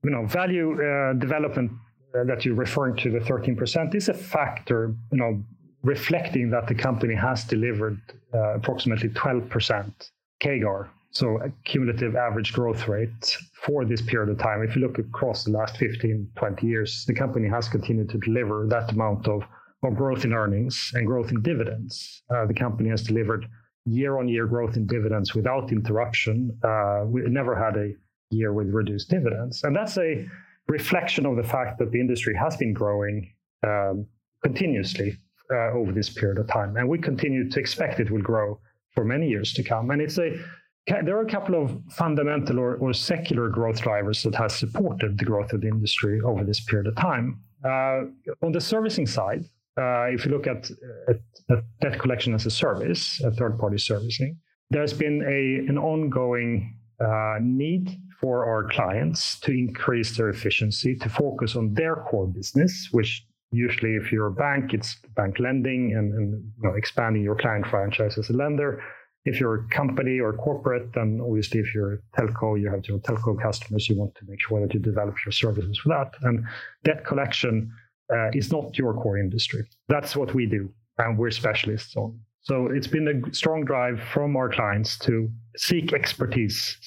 you 0.04 0.10
know 0.10 0.26
value 0.26 0.70
uh, 0.82 1.14
development 1.14 1.72
uh, 2.16 2.24
that 2.24 2.46
you're 2.46 2.56
referring 2.56 2.96
to 2.96 3.12
the 3.12 3.20
13% 3.20 3.94
is 3.96 4.10
a 4.10 4.14
factor 4.14 4.96
you 5.12 5.18
know 5.18 5.44
reflecting 5.84 6.50
that 6.50 6.68
the 6.68 6.76
company 6.76 7.16
has 7.16 7.44
delivered 7.44 8.00
uh, 8.34 8.56
approximately 8.56 9.10
12% 9.10 10.10
CAGR 10.42 10.90
so 11.12 11.40
cumulative 11.66 12.16
average 12.16 12.54
growth 12.54 12.88
rate 12.88 13.38
for 13.64 13.84
this 13.86 14.02
period 14.02 14.30
of 14.30 14.38
time. 14.38 14.62
If 14.64 14.76
you 14.76 14.82
look 14.82 15.00
across 15.00 15.44
the 15.44 15.52
last 15.52 15.78
15, 15.78 16.30
20 16.36 16.68
years, 16.68 17.06
the 17.06 17.14
company 17.14 17.48
has 17.48 17.68
continued 17.68 18.10
to 18.10 18.18
deliver 18.20 18.68
that 18.70 18.92
amount 18.92 19.28
of, 19.28 19.44
of 19.84 19.96
growth 19.96 20.24
in 20.24 20.34
earnings 20.34 20.92
and 20.94 21.08
growth 21.08 21.32
in 21.32 21.42
dividends. 21.42 22.24
Uh, 22.30 22.46
the 22.46 22.54
company 22.54 22.90
has 22.90 23.02
delivered 23.02 23.48
year-on-year 23.86 24.46
growth 24.46 24.76
in 24.76 24.86
dividends 24.86 25.34
without 25.34 25.72
interruption. 25.72 26.56
Uh, 26.64 27.04
we 27.06 27.22
never 27.24 27.56
had 27.56 27.76
a 27.76 27.94
year 28.30 28.54
with 28.54 28.68
reduced 28.70 29.10
dividends, 29.10 29.64
and 29.64 29.76
that's 29.76 29.98
a 29.98 30.28
reflection 30.68 31.26
of 31.26 31.36
the 31.36 31.44
fact 31.44 31.80
that 31.80 31.92
the 31.92 32.00
industry 32.00 32.36
has 32.36 32.56
been 32.58 32.74
growing 32.74 33.28
um, 33.66 34.06
continuously 34.44 35.18
uh, 35.52 35.72
over 35.72 35.92
this 35.92 36.10
period 36.10 36.38
of 36.38 36.48
time, 36.48 36.78
and 36.78 36.88
we 36.88 37.00
continue 37.00 37.50
to 37.50 37.60
expect 37.60 38.00
it 38.00 38.12
will 38.12 38.22
grow 38.22 38.60
for 38.94 39.04
many 39.04 39.28
years 39.28 39.54
to 39.54 39.64
come. 39.64 39.90
And 39.90 40.02
it's 40.02 40.20
a 40.20 40.38
there 40.90 41.18
are 41.18 41.22
a 41.22 41.30
couple 41.30 41.62
of 41.62 41.82
fundamental 41.92 42.60
or, 42.60 42.76
or 42.76 42.94
secular 42.94 43.50
growth 43.50 43.82
drivers 43.82 44.24
that 44.24 44.36
has 44.36 44.54
supported 44.56 45.18
the 45.18 45.26
growth 45.26 45.54
of 45.54 45.62
the 45.62 45.68
industry 45.68 46.20
over 46.22 46.44
this 46.44 46.60
period 46.62 46.88
of 46.88 46.96
time. 46.96 47.40
Uh, 47.64 48.02
on 48.42 48.52
the 48.52 48.62
servicing 48.62 49.06
side, 49.06 49.44
uh, 49.78 50.06
if 50.06 50.26
you 50.26 50.32
look 50.32 50.48
at, 50.48 50.70
at, 51.08 51.20
at, 51.50 51.64
debt 51.82 52.00
collection 52.00 52.34
as 52.34 52.46
a 52.46 52.52
service, 52.52 53.22
a 53.24 53.32
third-party 53.32 53.78
servicing, 53.78 54.38
there's 54.70 54.94
been 54.94 55.22
a, 55.24 55.70
an 55.70 55.78
ongoing 55.78 56.78
uh, 57.00 57.38
need 57.42 57.98
for 58.20 58.46
our 58.46 58.68
clients 58.70 59.40
to 59.40 59.52
increase 59.52 60.18
their 60.18 60.30
efficiency, 60.30 60.96
to 60.96 61.08
focus 61.08 61.56
on 61.56 61.74
their 61.74 61.96
core 61.96 62.28
business, 62.28 62.90
which 62.92 63.26
usually, 63.52 63.96
if 63.96 64.12
you're 64.12 64.28
a 64.28 64.32
bank, 64.32 64.74
it's 64.74 64.98
bank 65.16 65.40
lending 65.40 65.96
and, 65.96 66.14
and 66.14 66.44
you 66.62 66.70
know, 66.70 66.76
expanding 66.76 67.24
your 67.24 67.36
client 67.36 67.66
franchise 67.68 68.18
as 68.18 68.30
a 68.30 68.34
lender 68.34 68.82
if 69.30 69.40
you're 69.40 69.56
a 69.62 69.68
company 69.70 70.20
or 70.20 70.34
corporate, 70.34 70.94
then 70.94 71.22
obviously 71.28 71.60
if 71.60 71.74
you're 71.74 71.94
a 71.94 72.00
telco, 72.18 72.60
you 72.60 72.70
have 72.70 72.84
your 72.88 73.00
telco 73.00 73.40
customers, 73.42 73.88
you 73.90 73.96
want 73.98 74.14
to 74.16 74.24
make 74.28 74.42
sure 74.42 74.60
that 74.62 74.74
you 74.74 74.80
develop 74.80 75.16
your 75.26 75.32
services 75.32 75.78
for 75.82 75.90
that. 75.90 76.10
And 76.28 76.44
debt 76.84 77.06
collection 77.06 77.72
uh, 78.14 78.30
is 78.34 78.52
not 78.52 78.78
your 78.78 78.94
core 79.02 79.18
industry. 79.18 79.62
That's 79.88 80.16
what 80.16 80.34
we 80.34 80.46
do, 80.46 80.72
and 80.98 81.18
we're 81.18 81.32
specialists 81.32 81.96
on. 81.96 82.20
So 82.42 82.68
it's 82.68 82.88
been 82.88 83.08
a 83.08 83.34
strong 83.34 83.66
drive 83.66 84.00
from 84.14 84.36
our 84.36 84.50
clients 84.50 84.98
to 85.00 85.30
seek 85.58 85.94
expertise, 85.94 86.78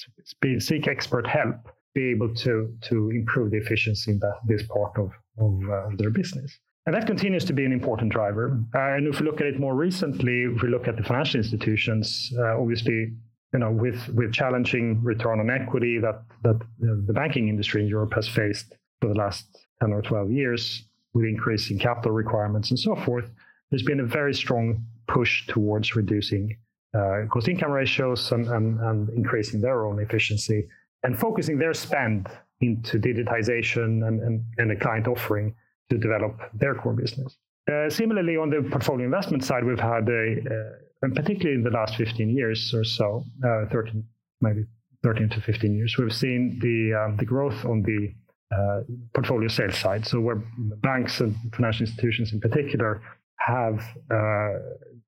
seek 0.59 0.87
expert 0.87 1.25
help, 1.27 1.55
be 1.93 2.09
able 2.09 2.33
to 2.35 2.53
to 2.89 2.95
improve 3.11 3.51
the 3.51 3.57
efficiency 3.57 4.11
in 4.11 4.19
that, 4.19 4.37
this 4.47 4.63
part 4.67 4.93
of 4.97 5.11
of, 5.37 5.53
uh, 5.69 5.87
of 5.87 5.97
their 5.97 6.09
business. 6.09 6.59
And 6.85 6.93
that 6.95 7.07
continues 7.07 7.45
to 7.45 7.53
be 7.53 7.63
an 7.63 7.71
important 7.71 8.11
driver. 8.11 8.59
Uh, 8.75 8.95
and 8.95 9.07
if 9.07 9.19
we 9.19 9.25
look 9.25 9.39
at 9.39 9.47
it 9.47 9.59
more 9.59 9.73
recently, 9.73 10.43
if 10.43 10.61
we 10.61 10.69
look 10.69 10.87
at 10.87 10.97
the 10.97 11.03
financial 11.03 11.37
institutions, 11.37 12.33
uh, 12.37 12.59
obviously, 12.59 13.13
you 13.53 13.59
know, 13.59 13.71
with 13.71 14.09
with 14.09 14.33
challenging 14.33 15.01
return 15.03 15.39
on 15.39 15.49
equity 15.49 15.99
that 15.99 16.23
that 16.43 16.59
the 16.79 17.13
banking 17.13 17.47
industry 17.47 17.81
in 17.81 17.87
Europe 17.87 18.13
has 18.15 18.27
faced 18.27 18.75
for 18.99 19.07
the 19.07 19.15
last 19.15 19.45
10 19.81 19.93
or 19.93 20.01
12 20.01 20.31
years, 20.31 20.85
with 21.13 21.25
increasing 21.25 21.77
capital 21.77 22.11
requirements 22.11 22.69
and 22.69 22.79
so 22.79 22.95
forth, 22.95 23.29
there's 23.69 23.83
been 23.83 23.99
a 23.99 24.05
very 24.05 24.33
strong 24.33 24.83
push 25.07 25.45
towards 25.47 25.95
reducing 25.95 26.57
uh, 26.93 27.25
cost 27.31 27.47
income 27.47 27.71
ratios 27.71 28.31
and, 28.31 28.47
and, 28.47 28.79
and 28.79 29.09
increasing 29.09 29.61
their 29.61 29.85
own 29.85 29.99
efficiency 29.99 30.67
and 31.03 31.17
focusing 31.19 31.57
their 31.57 31.73
spend 31.73 32.27
into 32.61 32.97
digitization 32.97 34.07
and, 34.07 34.21
and, 34.21 34.43
and 34.57 34.71
a 34.71 34.75
client 34.75 35.07
offering 35.07 35.53
to 35.93 35.99
develop 36.07 36.33
their 36.53 36.75
core 36.75 36.93
business. 36.93 37.37
Uh, 37.71 37.89
similarly, 37.89 38.35
on 38.35 38.49
the 38.49 38.61
portfolio 38.69 39.05
investment 39.05 39.43
side, 39.43 39.63
we've 39.63 39.79
had 39.79 40.07
a, 40.09 40.25
uh, 40.55 41.03
and 41.03 41.15
particularly 41.15 41.55
in 41.55 41.63
the 41.63 41.69
last 41.69 41.95
15 41.95 42.29
years 42.29 42.73
or 42.73 42.83
so, 42.83 43.23
uh, 43.45 43.65
13, 43.71 44.03
maybe 44.41 44.65
13 45.03 45.29
to 45.29 45.41
15 45.41 45.75
years, 45.75 45.95
we've 45.97 46.13
seen 46.13 46.59
the 46.61 46.93
um, 46.93 47.17
the 47.17 47.25
growth 47.25 47.65
on 47.65 47.83
the 47.83 48.13
uh, 48.55 48.81
portfolio 49.13 49.47
sales 49.47 49.77
side. 49.77 50.05
So 50.05 50.19
where 50.19 50.41
banks 50.89 51.19
and 51.21 51.35
financial 51.53 51.85
institutions 51.85 52.33
in 52.33 52.39
particular 52.39 53.01
have, 53.39 53.79
uh, 54.11 54.53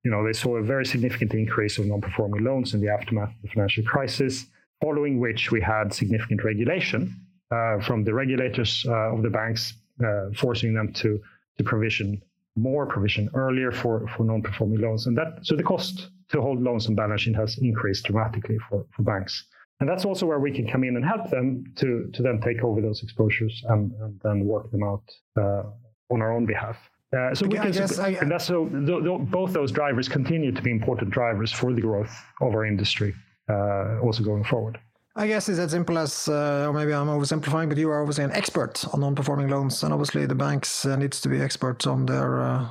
you 0.04 0.10
know, 0.10 0.24
they 0.26 0.32
saw 0.32 0.56
a 0.56 0.62
very 0.62 0.84
significant 0.84 1.32
increase 1.32 1.78
of 1.78 1.86
non-performing 1.86 2.44
loans 2.44 2.74
in 2.74 2.80
the 2.80 2.88
aftermath 2.88 3.30
of 3.30 3.42
the 3.42 3.48
financial 3.48 3.84
crisis, 3.84 4.46
following 4.82 5.20
which 5.20 5.50
we 5.50 5.60
had 5.60 5.92
significant 5.92 6.44
regulation 6.44 7.14
uh, 7.50 7.78
from 7.80 8.04
the 8.04 8.12
regulators 8.12 8.84
of 8.88 9.22
the 9.22 9.30
banks 9.30 9.74
uh, 10.04 10.30
forcing 10.36 10.74
them 10.74 10.92
to 10.94 11.20
to 11.58 11.64
provision 11.64 12.20
more 12.56 12.86
provision 12.86 13.28
earlier 13.34 13.70
for, 13.70 14.06
for 14.16 14.24
non-performing 14.24 14.80
loans. 14.80 15.06
And 15.06 15.16
that 15.18 15.40
so 15.42 15.56
the 15.56 15.62
cost 15.62 16.08
to 16.30 16.40
hold 16.40 16.60
loans 16.62 16.86
on 16.88 16.94
balance 16.94 17.22
sheet 17.22 17.36
has 17.36 17.58
increased 17.58 18.06
dramatically 18.06 18.58
for, 18.68 18.86
for 18.94 19.02
banks. 19.02 19.44
And 19.80 19.88
that's 19.88 20.06
also 20.06 20.24
where 20.24 20.40
we 20.40 20.50
can 20.50 20.66
come 20.66 20.84
in 20.84 20.96
and 20.96 21.04
help 21.04 21.30
them 21.30 21.64
to, 21.76 22.10
to 22.14 22.22
then 22.22 22.40
take 22.40 22.64
over 22.64 22.80
those 22.80 23.02
exposures 23.02 23.62
and, 23.68 23.92
and 24.00 24.18
then 24.24 24.46
work 24.46 24.70
them 24.70 24.82
out 24.82 25.04
uh, 25.38 25.64
on 26.10 26.22
our 26.22 26.32
own 26.32 26.46
behalf. 26.46 26.78
Uh, 27.16 27.34
so 27.34 27.46
we 27.46 27.58
can, 27.58 27.70
guess, 27.70 27.98
I, 27.98 28.08
and 28.08 28.30
that's 28.30 28.46
so 28.46 28.68
th- 28.68 29.04
th- 29.04 29.20
both 29.30 29.52
those 29.52 29.70
drivers 29.70 30.08
continue 30.08 30.50
to 30.50 30.62
be 30.62 30.70
important 30.70 31.10
drivers 31.10 31.52
for 31.52 31.72
the 31.72 31.80
growth 31.80 32.12
of 32.40 32.54
our 32.54 32.64
industry, 32.64 33.14
uh, 33.50 34.00
also 34.00 34.24
going 34.24 34.44
forward. 34.44 34.78
I 35.18 35.26
guess 35.26 35.48
it's 35.48 35.58
as 35.58 35.70
simple 35.70 35.96
as, 35.96 36.28
uh, 36.28 36.66
or 36.68 36.74
maybe 36.74 36.92
I'm 36.92 37.06
oversimplifying, 37.06 37.70
but 37.70 37.78
you 37.78 37.88
are 37.90 38.02
obviously 38.02 38.24
an 38.24 38.32
expert 38.32 38.84
on 38.92 39.00
non-performing 39.00 39.48
loans, 39.48 39.82
and 39.82 39.90
obviously 39.90 40.26
the 40.26 40.34
banks 40.34 40.84
uh, 40.84 40.94
needs 40.94 41.22
to 41.22 41.30
be 41.30 41.40
experts 41.40 41.86
on 41.86 42.04
their 42.04 42.42
uh, 42.42 42.68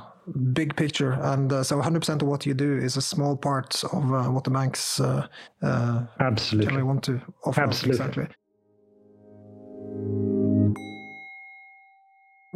big 0.52 0.76
picture. 0.76 1.12
And 1.12 1.52
uh, 1.52 1.64
so 1.64 1.80
100% 1.80 2.22
of 2.22 2.28
what 2.28 2.46
you 2.46 2.54
do 2.54 2.78
is 2.78 2.96
a 2.96 3.02
small 3.02 3.36
part 3.36 3.82
of 3.82 4.12
uh, 4.12 4.24
what 4.30 4.44
the 4.44 4.50
banks 4.50 5.00
uh, 5.00 5.26
absolutely 6.20 6.66
generally 6.66 6.84
want 6.84 7.02
to 7.04 7.20
offer. 7.44 7.62
Absolutely. 7.62 8.06
Exactly. 8.06 8.28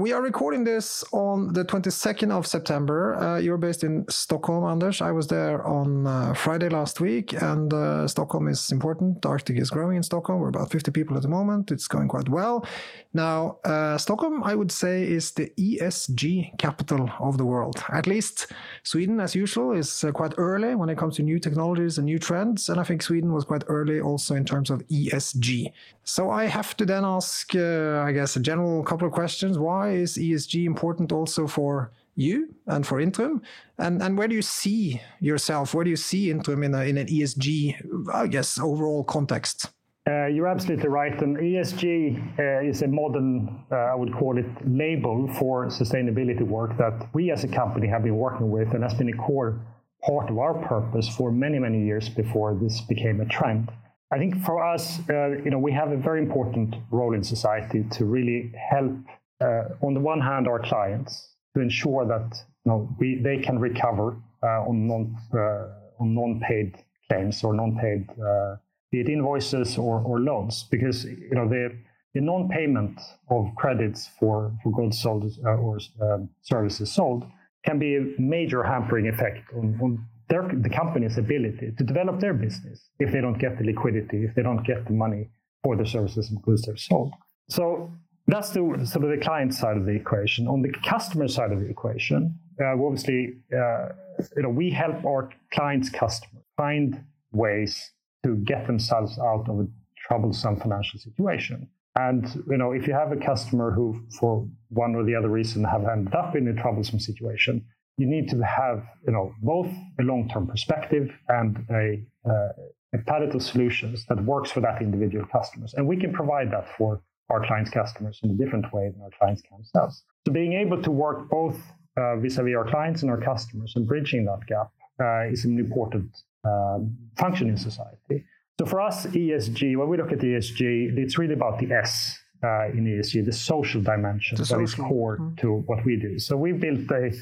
We 0.00 0.14
are 0.14 0.22
recording 0.22 0.64
this 0.64 1.04
on 1.12 1.52
the 1.52 1.62
22nd 1.62 2.30
of 2.30 2.46
September. 2.46 3.16
Uh, 3.16 3.36
you're 3.36 3.58
based 3.58 3.84
in 3.84 4.06
Stockholm, 4.08 4.64
Anders. 4.64 5.02
I 5.02 5.12
was 5.12 5.26
there 5.26 5.62
on 5.66 6.06
uh, 6.06 6.32
Friday 6.32 6.70
last 6.70 7.02
week, 7.02 7.34
and 7.34 7.70
uh, 7.74 8.08
Stockholm 8.08 8.48
is 8.48 8.72
important. 8.72 9.20
The 9.20 9.28
Arctic 9.28 9.58
is 9.58 9.68
growing 9.68 9.98
in 9.98 10.02
Stockholm. 10.02 10.40
We're 10.40 10.48
about 10.48 10.70
50 10.70 10.90
people 10.90 11.18
at 11.18 11.22
the 11.22 11.28
moment. 11.28 11.70
It's 11.70 11.86
going 11.86 12.08
quite 12.08 12.30
well. 12.30 12.66
Now, 13.12 13.58
uh, 13.62 13.98
Stockholm, 13.98 14.42
I 14.42 14.54
would 14.54 14.72
say, 14.72 15.02
is 15.02 15.32
the 15.32 15.52
ESG 15.58 16.56
capital 16.56 17.10
of 17.20 17.36
the 17.36 17.44
world. 17.44 17.84
At 17.92 18.06
least 18.06 18.46
Sweden, 18.84 19.20
as 19.20 19.34
usual, 19.34 19.72
is 19.72 20.02
uh, 20.02 20.12
quite 20.12 20.32
early 20.38 20.76
when 20.76 20.88
it 20.88 20.96
comes 20.96 21.16
to 21.16 21.22
new 21.22 21.38
technologies 21.38 21.98
and 21.98 22.06
new 22.06 22.18
trends. 22.18 22.70
And 22.70 22.80
I 22.80 22.84
think 22.84 23.02
Sweden 23.02 23.34
was 23.34 23.44
quite 23.44 23.64
early 23.66 24.00
also 24.00 24.34
in 24.34 24.46
terms 24.46 24.70
of 24.70 24.80
ESG. 24.88 25.72
So 26.04 26.30
I 26.30 26.46
have 26.46 26.74
to 26.78 26.86
then 26.86 27.04
ask, 27.04 27.54
uh, 27.54 28.02
I 28.06 28.12
guess, 28.12 28.34
a 28.36 28.40
general 28.40 28.82
couple 28.82 29.06
of 29.06 29.12
questions. 29.12 29.58
Why 29.58 29.89
is 29.90 30.16
ESG 30.16 30.64
important 30.64 31.12
also 31.12 31.46
for 31.46 31.92
you 32.14 32.54
and 32.66 32.86
for 32.86 33.00
Intrum? 33.00 33.40
And 33.78 34.02
and 34.02 34.16
where 34.18 34.28
do 34.28 34.34
you 34.34 34.42
see 34.42 35.00
yourself? 35.20 35.74
Where 35.74 35.84
do 35.84 35.90
you 35.90 35.96
see 35.96 36.32
Intrum 36.32 36.64
in, 36.64 36.74
a, 36.74 36.82
in 36.82 36.98
an 36.98 37.06
ESG, 37.06 38.10
I 38.12 38.26
guess, 38.26 38.58
overall 38.58 39.04
context? 39.04 39.70
Uh, 40.08 40.26
you're 40.26 40.48
absolutely 40.48 40.88
right. 40.88 41.20
And 41.22 41.36
ESG 41.36 42.38
uh, 42.38 42.68
is 42.68 42.82
a 42.82 42.88
modern, 42.88 43.64
uh, 43.70 43.74
I 43.74 43.94
would 43.94 44.12
call 44.14 44.38
it, 44.38 44.46
label 44.66 45.28
for 45.38 45.66
sustainability 45.66 46.42
work 46.42 46.76
that 46.78 47.08
we 47.12 47.30
as 47.30 47.44
a 47.44 47.48
company 47.48 47.86
have 47.86 48.02
been 48.02 48.16
working 48.16 48.50
with 48.50 48.72
and 48.72 48.82
has 48.82 48.94
been 48.94 49.10
a 49.10 49.16
core 49.16 49.60
part 50.02 50.30
of 50.30 50.38
our 50.38 50.54
purpose 50.66 51.08
for 51.08 51.30
many, 51.30 51.58
many 51.58 51.84
years 51.84 52.08
before 52.08 52.58
this 52.60 52.80
became 52.80 53.20
a 53.20 53.26
trend. 53.26 53.70
I 54.12 54.18
think 54.18 54.42
for 54.44 54.64
us, 54.64 54.98
uh, 55.08 55.28
you 55.44 55.50
know, 55.50 55.58
we 55.58 55.72
have 55.72 55.92
a 55.92 55.96
very 55.96 56.20
important 56.20 56.74
role 56.90 57.14
in 57.14 57.22
society 57.22 57.84
to 57.92 58.04
really 58.04 58.52
help, 58.70 58.92
on 59.40 59.94
the 59.94 60.00
one 60.00 60.20
hand, 60.20 60.46
our 60.48 60.60
clients 60.60 61.34
to 61.54 61.60
ensure 61.60 62.06
that 62.06 62.36
you 62.64 62.72
know 62.72 62.96
we 62.98 63.20
they 63.22 63.38
can 63.38 63.58
recover 63.58 64.16
uh, 64.42 64.68
on 64.68 64.86
non 64.86 65.16
uh, 65.34 66.02
on 66.02 66.14
non-paid 66.14 66.76
claims 67.08 67.42
or 67.44 67.54
non-paid 67.54 68.08
uh, 68.20 68.56
be 68.90 69.00
it 69.00 69.08
invoices 69.08 69.78
or, 69.78 70.00
or 70.00 70.20
loans, 70.20 70.64
because 70.70 71.04
you 71.04 71.34
know 71.34 71.48
the 71.48 71.76
the 72.14 72.20
non-payment 72.20 73.00
of 73.30 73.46
credits 73.56 74.08
for 74.18 74.52
for 74.62 74.72
goods 74.72 75.00
sold 75.00 75.24
uh, 75.44 75.50
or 75.50 75.78
um, 76.02 76.28
services 76.42 76.92
sold 76.92 77.24
can 77.64 77.78
be 77.78 77.96
a 77.96 78.02
major 78.18 78.62
hampering 78.62 79.06
effect 79.06 79.40
on, 79.54 79.78
on 79.82 80.06
their, 80.28 80.48
the 80.62 80.70
company's 80.70 81.18
ability 81.18 81.72
to 81.76 81.84
develop 81.84 82.18
their 82.18 82.32
business 82.32 82.88
if 82.98 83.12
they 83.12 83.20
don't 83.20 83.38
get 83.38 83.58
the 83.58 83.64
liquidity, 83.64 84.24
if 84.24 84.34
they 84.34 84.42
don't 84.42 84.64
get 84.64 84.86
the 84.86 84.92
money 84.92 85.28
for 85.62 85.76
the 85.76 85.84
services 85.84 86.30
and 86.30 86.40
goods 86.42 86.62
they've 86.62 86.78
sold. 86.78 87.12
So 87.50 87.92
that's 88.26 88.50
the 88.50 88.60
sort 88.84 89.04
of 89.04 89.10
the 89.10 89.18
client 89.22 89.54
side 89.54 89.76
of 89.76 89.86
the 89.86 89.92
equation. 89.92 90.46
On 90.46 90.62
the 90.62 90.72
customer 90.84 91.28
side 91.28 91.52
of 91.52 91.60
the 91.60 91.66
equation, 91.66 92.38
uh, 92.60 92.72
obviously, 92.74 93.34
uh, 93.52 93.88
you 94.36 94.42
know, 94.42 94.50
we 94.50 94.70
help 94.70 95.04
our 95.04 95.30
clients' 95.52 95.90
customers 95.90 96.44
find 96.56 97.02
ways 97.32 97.92
to 98.24 98.36
get 98.36 98.66
themselves 98.66 99.18
out 99.18 99.48
of 99.48 99.60
a 99.60 99.66
troublesome 100.06 100.60
financial 100.60 100.98
situation. 100.98 101.68
And 101.96 102.24
you 102.48 102.56
know, 102.56 102.72
if 102.72 102.86
you 102.86 102.94
have 102.94 103.12
a 103.12 103.16
customer 103.16 103.72
who, 103.72 104.00
for 104.18 104.46
one 104.68 104.94
or 104.94 105.04
the 105.04 105.14
other 105.14 105.28
reason, 105.28 105.64
have 105.64 105.84
ended 105.86 106.14
up 106.14 106.36
in 106.36 106.46
a 106.48 106.54
troublesome 106.54 107.00
situation, 107.00 107.64
you 108.00 108.06
need 108.06 108.28
to 108.30 108.40
have 108.42 108.82
you 109.06 109.12
know 109.12 109.34
both 109.42 109.70
a 109.98 110.02
long-term 110.02 110.46
perspective 110.46 111.10
and 111.28 111.64
a, 111.70 112.00
uh, 112.28 112.48
a 112.94 112.98
palette 113.06 113.34
of 113.34 113.42
solutions 113.42 114.06
that 114.08 114.22
works 114.24 114.50
for 114.50 114.60
that 114.60 114.80
individual 114.80 115.26
customers 115.30 115.74
and 115.74 115.86
we 115.86 115.96
can 115.96 116.12
provide 116.12 116.50
that 116.50 116.66
for 116.76 117.02
our 117.30 117.44
clients 117.46 117.70
customers 117.70 118.20
in 118.22 118.30
a 118.30 118.34
different 118.34 118.72
way 118.72 118.90
than 118.92 119.00
our 119.02 119.10
clients 119.18 119.42
can 119.42 119.56
themselves 119.58 120.04
so 120.26 120.32
being 120.32 120.52
able 120.52 120.80
to 120.82 120.90
work 120.90 121.28
both 121.28 121.58
uh, 121.96 122.16
vis-a-vis 122.16 122.54
our 122.56 122.68
clients 122.68 123.02
and 123.02 123.10
our 123.10 123.20
customers 123.20 123.72
and 123.76 123.86
bridging 123.86 124.24
that 124.24 124.40
gap 124.46 124.70
uh, 125.00 125.32
is 125.34 125.44
an 125.44 125.58
important 125.58 126.10
um, 126.44 126.96
function 127.16 127.48
in 127.48 127.56
society 127.56 128.24
so 128.58 128.66
for 128.66 128.80
us 128.80 129.06
esg 129.06 129.76
when 129.76 129.88
we 129.88 129.96
look 129.96 130.12
at 130.12 130.18
esg 130.18 130.60
it's 130.98 131.18
really 131.18 131.34
about 131.34 131.58
the 131.58 131.70
s 131.72 132.18
uh, 132.42 132.66
in 132.76 132.84
esg 132.84 133.24
the 133.24 133.32
social 133.32 133.80
dimension 133.82 134.36
the 134.36 134.42
that 134.42 134.48
social. 134.48 134.64
is 134.64 134.74
core 134.74 135.18
mm-hmm. 135.18 135.34
to 135.36 135.48
what 135.66 135.84
we 135.84 135.96
do 135.96 136.18
so 136.18 136.36
we 136.36 136.52
built 136.52 136.90
a 136.90 137.12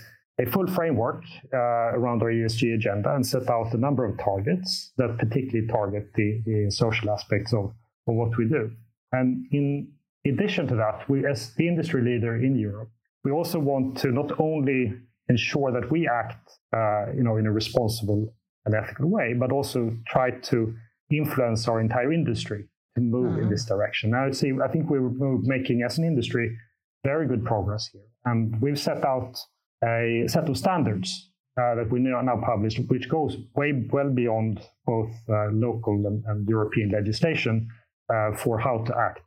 a 0.40 0.46
full 0.46 0.66
framework 0.68 1.24
uh, 1.52 1.58
around 1.98 2.22
our 2.22 2.28
ESG 2.28 2.74
agenda 2.74 3.14
and 3.14 3.26
set 3.26 3.48
out 3.50 3.74
a 3.74 3.76
number 3.76 4.04
of 4.04 4.16
targets 4.18 4.92
that 4.96 5.18
particularly 5.18 5.66
target 5.66 6.10
the, 6.14 6.40
the 6.46 6.70
social 6.70 7.10
aspects 7.10 7.52
of, 7.52 7.72
of 8.06 8.14
what 8.14 8.36
we 8.36 8.44
do. 8.44 8.70
And 9.12 9.46
in 9.50 9.90
addition 10.24 10.66
to 10.68 10.76
that, 10.76 11.08
we, 11.08 11.26
as 11.26 11.54
the 11.54 11.66
industry 11.66 12.02
leader 12.02 12.36
in 12.36 12.56
Europe, 12.56 12.90
we 13.24 13.30
also 13.30 13.58
want 13.58 13.96
to 13.98 14.08
not 14.08 14.40
only 14.40 14.94
ensure 15.28 15.72
that 15.72 15.90
we 15.90 16.08
act, 16.08 16.50
uh, 16.74 17.12
you 17.12 17.22
know, 17.22 17.36
in 17.36 17.46
a 17.46 17.52
responsible 17.52 18.32
and 18.64 18.74
ethical 18.74 19.08
way, 19.08 19.34
but 19.38 19.52
also 19.52 19.94
try 20.06 20.30
to 20.30 20.74
influence 21.10 21.68
our 21.68 21.80
entire 21.80 22.12
industry 22.12 22.68
to 22.94 23.00
move 23.00 23.32
mm-hmm. 23.32 23.42
in 23.42 23.50
this 23.50 23.64
direction. 23.64 24.10
Now, 24.10 24.30
see, 24.30 24.52
I 24.62 24.68
think 24.68 24.90
we're 24.90 25.10
making 25.42 25.82
as 25.82 25.98
an 25.98 26.04
industry 26.04 26.56
very 27.04 27.26
good 27.26 27.44
progress 27.44 27.88
here, 27.92 28.02
and 28.24 28.60
we've 28.60 28.78
set 28.78 29.04
out 29.04 29.38
a 29.84 30.24
set 30.26 30.48
of 30.48 30.56
standards 30.56 31.30
uh, 31.60 31.74
that 31.76 31.90
we 31.90 32.00
now 32.00 32.40
publish, 32.44 32.78
which 32.88 33.08
goes 33.08 33.36
way 33.54 33.72
well 33.90 34.10
beyond 34.10 34.60
both 34.86 35.10
uh, 35.28 35.48
local 35.52 36.06
and, 36.06 36.24
and, 36.26 36.48
European 36.48 36.90
legislation 36.90 37.68
uh, 38.12 38.32
for 38.36 38.58
how 38.58 38.78
to 38.78 38.96
act 38.96 39.22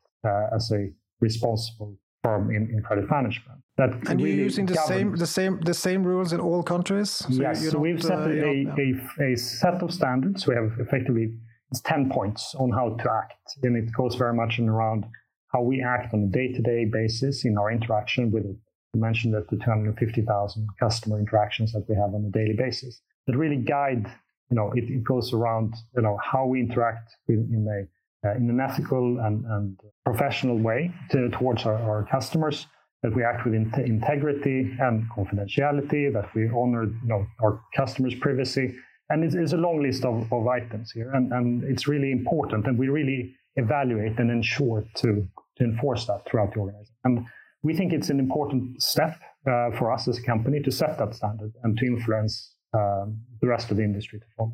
as 0.55 0.71
a 0.71 0.89
responsible 1.19 1.97
firm 2.23 2.51
in, 2.51 2.69
in 2.69 2.81
credit 2.83 3.09
management. 3.09 3.59
That 3.77 3.91
and 4.09 4.21
really 4.21 4.31
you're 4.31 4.43
using 4.45 4.65
the 4.65 4.75
same 4.75 5.15
the 5.15 5.27
same 5.27 5.59
the 5.61 5.73
same 5.73 6.03
rules 6.03 6.33
in 6.33 6.39
all 6.39 6.61
countries. 6.61 7.09
So 7.09 7.29
yes, 7.29 7.71
so 7.71 7.79
we've 7.79 8.01
set 8.01 8.19
uh, 8.19 8.29
a, 8.29 8.67
a, 8.77 9.33
a, 9.33 9.37
set 9.37 9.81
of 9.81 9.93
standards. 9.93 10.45
We 10.45 10.55
have 10.55 10.73
effectively 10.79 11.37
it's 11.71 11.81
ten 11.81 12.09
points 12.09 12.53
on 12.55 12.69
how 12.71 12.95
to 13.01 13.11
act, 13.11 13.43
and 13.63 13.75
it 13.77 13.91
goes 13.93 14.15
very 14.15 14.33
much 14.33 14.59
in 14.59 14.67
around 14.69 15.05
how 15.51 15.61
we 15.61 15.81
act 15.81 16.13
on 16.13 16.23
a 16.23 16.27
day-to-day 16.27 16.85
basis 16.85 17.43
in 17.43 17.57
our 17.57 17.71
interaction 17.71 18.31
with 18.31 18.45
you 18.45 18.99
mentioned 18.99 19.33
that 19.33 19.49
the 19.49 19.57
250,000 19.57 20.67
customer 20.79 21.19
interactions 21.19 21.71
that 21.71 21.85
we 21.87 21.95
have 21.95 22.13
on 22.13 22.25
a 22.25 22.29
daily 22.29 22.55
basis 22.57 23.01
that 23.27 23.37
really 23.37 23.57
guide 23.57 24.05
you 24.49 24.55
know 24.55 24.71
it, 24.75 24.85
it 24.85 25.03
goes 25.03 25.33
around 25.33 25.73
you 25.95 26.01
know 26.01 26.17
how 26.21 26.45
we 26.45 26.59
interact 26.59 27.15
with, 27.27 27.39
in 27.39 27.65
a 27.67 27.87
uh, 28.25 28.35
in 28.35 28.49
an 28.49 28.59
ethical 28.59 29.19
and, 29.19 29.45
and 29.45 29.79
professional 30.05 30.57
way 30.57 30.91
to, 31.09 31.29
towards 31.29 31.65
our, 31.65 31.75
our, 31.75 32.07
customers 32.11 32.67
that 33.03 33.15
we 33.15 33.23
act 33.23 33.45
with 33.45 33.53
in- 33.53 33.73
integrity 33.85 34.75
and 34.79 35.09
confidentiality 35.09 36.11
that 36.13 36.33
we 36.35 36.49
honor 36.49 36.83
you 36.83 37.07
know 37.07 37.25
our 37.41 37.61
customers 37.75 38.13
privacy. 38.15 38.75
And 39.09 39.23
it's, 39.23 39.35
it's 39.35 39.53
a 39.53 39.57
long 39.57 39.81
list 39.81 40.05
of, 40.05 40.31
of 40.31 40.47
items 40.47 40.91
here. 40.91 41.11
And, 41.13 41.33
and 41.33 41.63
it's 41.63 41.87
really 41.87 42.11
important 42.11 42.67
and 42.67 42.77
we 42.77 42.89
really 42.89 43.35
evaluate 43.55 44.17
and 44.19 44.31
ensure 44.31 44.85
to 44.97 45.27
to 45.57 45.63
enforce 45.63 46.05
that 46.05 46.25
throughout 46.25 46.53
the 46.53 46.59
organization. 46.59 46.95
And 47.03 47.25
we 47.63 47.75
think 47.75 47.93
it's 47.93 48.09
an 48.09 48.19
important 48.19 48.81
step 48.81 49.19
uh, 49.47 49.71
for 49.77 49.91
us 49.91 50.07
as 50.07 50.17
a 50.17 50.23
company 50.23 50.59
to 50.61 50.71
set 50.71 50.97
that 50.97 51.15
standard 51.15 51.53
and 51.63 51.77
to 51.77 51.85
influence 51.85 52.55
um, 52.73 53.19
the 53.41 53.47
rest 53.47 53.71
of 53.71 53.77
the 53.77 53.83
industry 53.83 54.19
to 54.19 54.25
follow. 54.37 54.53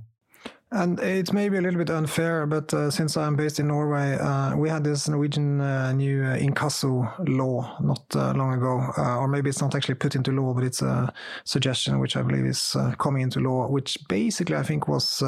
And 0.70 1.00
it 1.00 1.32
may 1.32 1.48
be 1.48 1.58
a 1.58 1.62
little 1.62 1.78
bit 1.78 1.90
unfair, 1.90 2.46
but 2.46 2.74
uh, 2.74 2.92
since 2.92 3.16
I'm 3.16 3.38
based 3.38 3.58
in 3.58 3.70
Norway, 3.70 4.18
uh, 4.18 4.54
we 4.58 4.68
had 4.68 4.84
this 4.84 5.08
Norwegian 5.08 5.62
uh, 5.62 5.94
new 5.94 6.26
uh, 6.26 6.36
inkasso 6.36 7.10
law 7.26 7.78
not 7.80 8.04
uh, 8.14 8.34
long 8.34 8.54
ago, 8.54 8.82
uh, 8.98 9.18
or 9.18 9.30
maybe 9.30 9.50
it's 9.50 9.62
not 9.62 9.76
actually 9.76 9.96
put 9.96 10.16
into 10.16 10.34
law, 10.34 10.54
but 10.54 10.66
it's 10.66 10.82
a 10.82 11.14
suggestion 11.46 12.00
which 12.00 12.18
I 12.18 12.22
believe 12.22 12.46
is 12.46 12.76
coming 13.00 13.22
into 13.22 13.40
law, 13.40 13.70
which 13.70 13.98
basically 14.10 14.58
I 14.58 14.64
think 14.64 14.90
was 14.90 15.24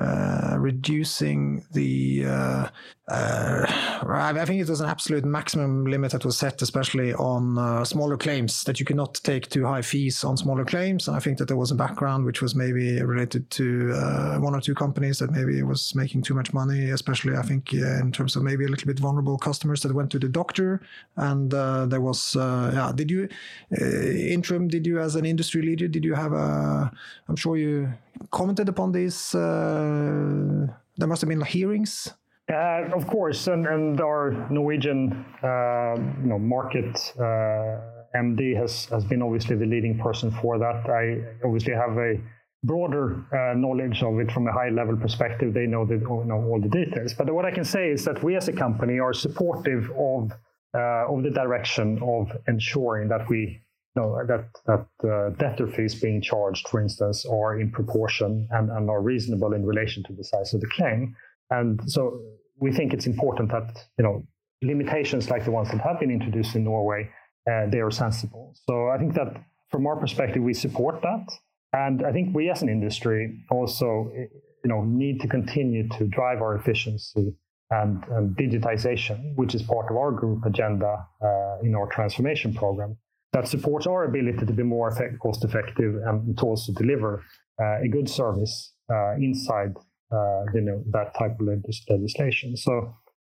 uh, 0.00 0.56
reducing 0.58 1.64
the. 1.72 2.24
Uh, 2.26 2.68
uh, 3.08 3.64
I 4.08 4.44
think 4.44 4.60
it 4.60 4.68
was 4.68 4.80
an 4.80 4.90
absolute 4.90 5.24
maximum 5.24 5.86
limit 5.86 6.10
that 6.10 6.24
was 6.24 6.36
set, 6.36 6.60
especially 6.60 7.14
on 7.14 7.56
uh, 7.56 7.84
smaller 7.84 8.16
claims, 8.16 8.64
that 8.64 8.80
you 8.80 8.84
cannot 8.84 9.14
take 9.22 9.48
too 9.48 9.64
high 9.64 9.82
fees 9.82 10.24
on 10.24 10.36
smaller 10.36 10.64
claims. 10.64 11.06
And 11.06 11.16
I 11.16 11.20
think 11.20 11.38
that 11.38 11.46
there 11.46 11.56
was 11.56 11.70
a 11.70 11.76
background 11.76 12.24
which 12.24 12.42
was 12.42 12.56
maybe 12.56 13.00
related 13.00 13.48
to 13.50 13.92
uh, 13.94 14.38
one 14.38 14.56
or 14.56 14.60
two 14.60 14.74
companies 14.74 15.20
that 15.20 15.30
maybe 15.30 15.62
was 15.62 15.94
making 15.94 16.22
too 16.22 16.34
much 16.34 16.52
money, 16.52 16.90
especially 16.90 17.36
I 17.36 17.42
think 17.42 17.72
in 17.72 18.10
terms 18.10 18.34
of 18.34 18.42
maybe 18.42 18.64
a 18.64 18.68
little 18.68 18.86
bit 18.86 18.98
vulnerable 18.98 19.38
customers 19.38 19.82
that 19.82 19.94
went 19.94 20.10
to 20.10 20.18
the 20.18 20.28
doctor. 20.28 20.82
And 21.14 21.52
there 21.52 22.00
was, 22.00 22.34
yeah, 22.34 22.90
did 22.92 23.10
you, 23.10 23.28
Intrum, 23.70 24.68
did 24.68 24.84
you 24.84 24.98
as 24.98 25.14
an 25.14 25.24
industry 25.24 25.62
leader, 25.62 25.86
did 25.86 26.04
you 26.04 26.14
have 26.14 26.32
a, 26.32 26.90
I'm 27.28 27.36
sure 27.36 27.56
you 27.56 27.92
commented 28.30 28.68
upon 28.68 28.92
these? 28.92 29.34
Uh, 29.34 30.66
there 30.96 31.08
must 31.08 31.20
have 31.20 31.28
been 31.28 31.40
hearings. 31.42 32.12
Uh, 32.50 32.84
of 32.94 33.06
course, 33.08 33.48
and, 33.48 33.66
and 33.66 34.00
our 34.00 34.30
Norwegian, 34.50 35.12
uh, 35.42 35.94
you 36.22 36.28
know, 36.28 36.38
market 36.38 37.12
uh, 37.18 37.80
MD 38.14 38.56
has 38.56 38.86
has 38.86 39.04
been 39.04 39.20
obviously 39.20 39.56
the 39.56 39.66
leading 39.66 39.98
person 39.98 40.30
for 40.30 40.58
that. 40.58 40.88
I 40.88 41.04
obviously 41.44 41.74
have 41.74 41.98
a 41.98 42.20
broader 42.62 43.24
uh, 43.32 43.54
knowledge 43.56 44.02
of 44.02 44.18
it 44.20 44.30
from 44.30 44.46
a 44.46 44.52
high 44.52 44.70
level 44.70 44.96
perspective. 44.96 45.54
They 45.54 45.66
know 45.66 45.84
the 45.84 45.96
know 45.98 46.44
all 46.48 46.60
the 46.60 46.68
details. 46.68 47.14
But 47.14 47.32
what 47.32 47.44
I 47.44 47.50
can 47.50 47.64
say 47.64 47.90
is 47.90 48.04
that 48.04 48.22
we 48.22 48.36
as 48.36 48.48
a 48.48 48.52
company 48.52 49.00
are 49.00 49.12
supportive 49.12 49.90
of 49.98 50.32
uh, 50.74 51.12
of 51.12 51.22
the 51.22 51.30
direction 51.30 52.00
of 52.02 52.30
ensuring 52.46 53.08
that 53.08 53.28
we 53.28 53.60
know, 53.96 54.18
that 54.26 54.46
that 54.66 55.08
uh, 55.08 55.30
debtor 55.38 55.66
fees 55.66 55.94
being 55.94 56.20
charged, 56.20 56.68
for 56.68 56.80
instance, 56.80 57.26
are 57.26 57.58
in 57.58 57.70
proportion 57.70 58.48
and, 58.50 58.70
and 58.70 58.88
are 58.90 59.02
reasonable 59.02 59.52
in 59.52 59.64
relation 59.64 60.02
to 60.04 60.12
the 60.12 60.24
size 60.24 60.54
of 60.54 60.60
the 60.60 60.68
claim. 60.68 61.16
And 61.50 61.80
so 61.86 62.20
we 62.58 62.72
think 62.72 62.92
it's 62.92 63.06
important 63.06 63.50
that 63.50 63.84
you 63.98 64.04
know 64.04 64.26
limitations 64.62 65.30
like 65.30 65.44
the 65.44 65.50
ones 65.50 65.70
that 65.70 65.80
have 65.80 66.00
been 66.00 66.10
introduced 66.10 66.54
in 66.54 66.64
Norway, 66.64 67.08
uh, 67.50 67.66
they 67.70 67.80
are 67.80 67.90
sensible. 67.90 68.54
So 68.66 68.88
I 68.88 68.98
think 68.98 69.14
that 69.14 69.42
from 69.70 69.86
our 69.86 69.96
perspective, 69.96 70.42
we 70.42 70.54
support 70.54 71.02
that, 71.02 71.26
and 71.72 72.04
I 72.04 72.12
think 72.12 72.34
we 72.34 72.50
as 72.50 72.62
an 72.62 72.68
industry 72.68 73.44
also 73.50 74.12
you 74.14 74.70
know 74.70 74.84
need 74.84 75.20
to 75.20 75.28
continue 75.28 75.88
to 75.90 76.06
drive 76.06 76.42
our 76.42 76.54
efficiency 76.54 77.34
and, 77.70 78.04
and 78.10 78.36
digitization, 78.36 79.34
which 79.34 79.54
is 79.54 79.62
part 79.62 79.90
of 79.90 79.96
our 79.96 80.12
group 80.12 80.44
agenda 80.44 81.04
uh, 81.20 81.56
in 81.62 81.74
our 81.74 81.88
transformation 81.88 82.54
program 82.54 82.96
that 83.36 83.46
supports 83.46 83.86
our 83.86 84.04
ability 84.04 84.46
to 84.46 84.54
be 84.60 84.62
more 84.62 84.88
effect, 84.88 85.18
cost 85.18 85.44
effective 85.44 85.92
and 86.06 86.36
to 86.38 86.44
also 86.44 86.72
deliver 86.72 87.22
uh, 87.60 87.86
a 87.86 87.88
good 87.88 88.08
service 88.08 88.72
uh, 88.90 89.12
inside 89.28 89.74
uh, 90.16 90.42
you 90.54 90.62
know 90.66 90.82
that 90.96 91.08
type 91.18 91.34
of 91.40 91.46
legislation. 91.90 92.56
So 92.56 92.72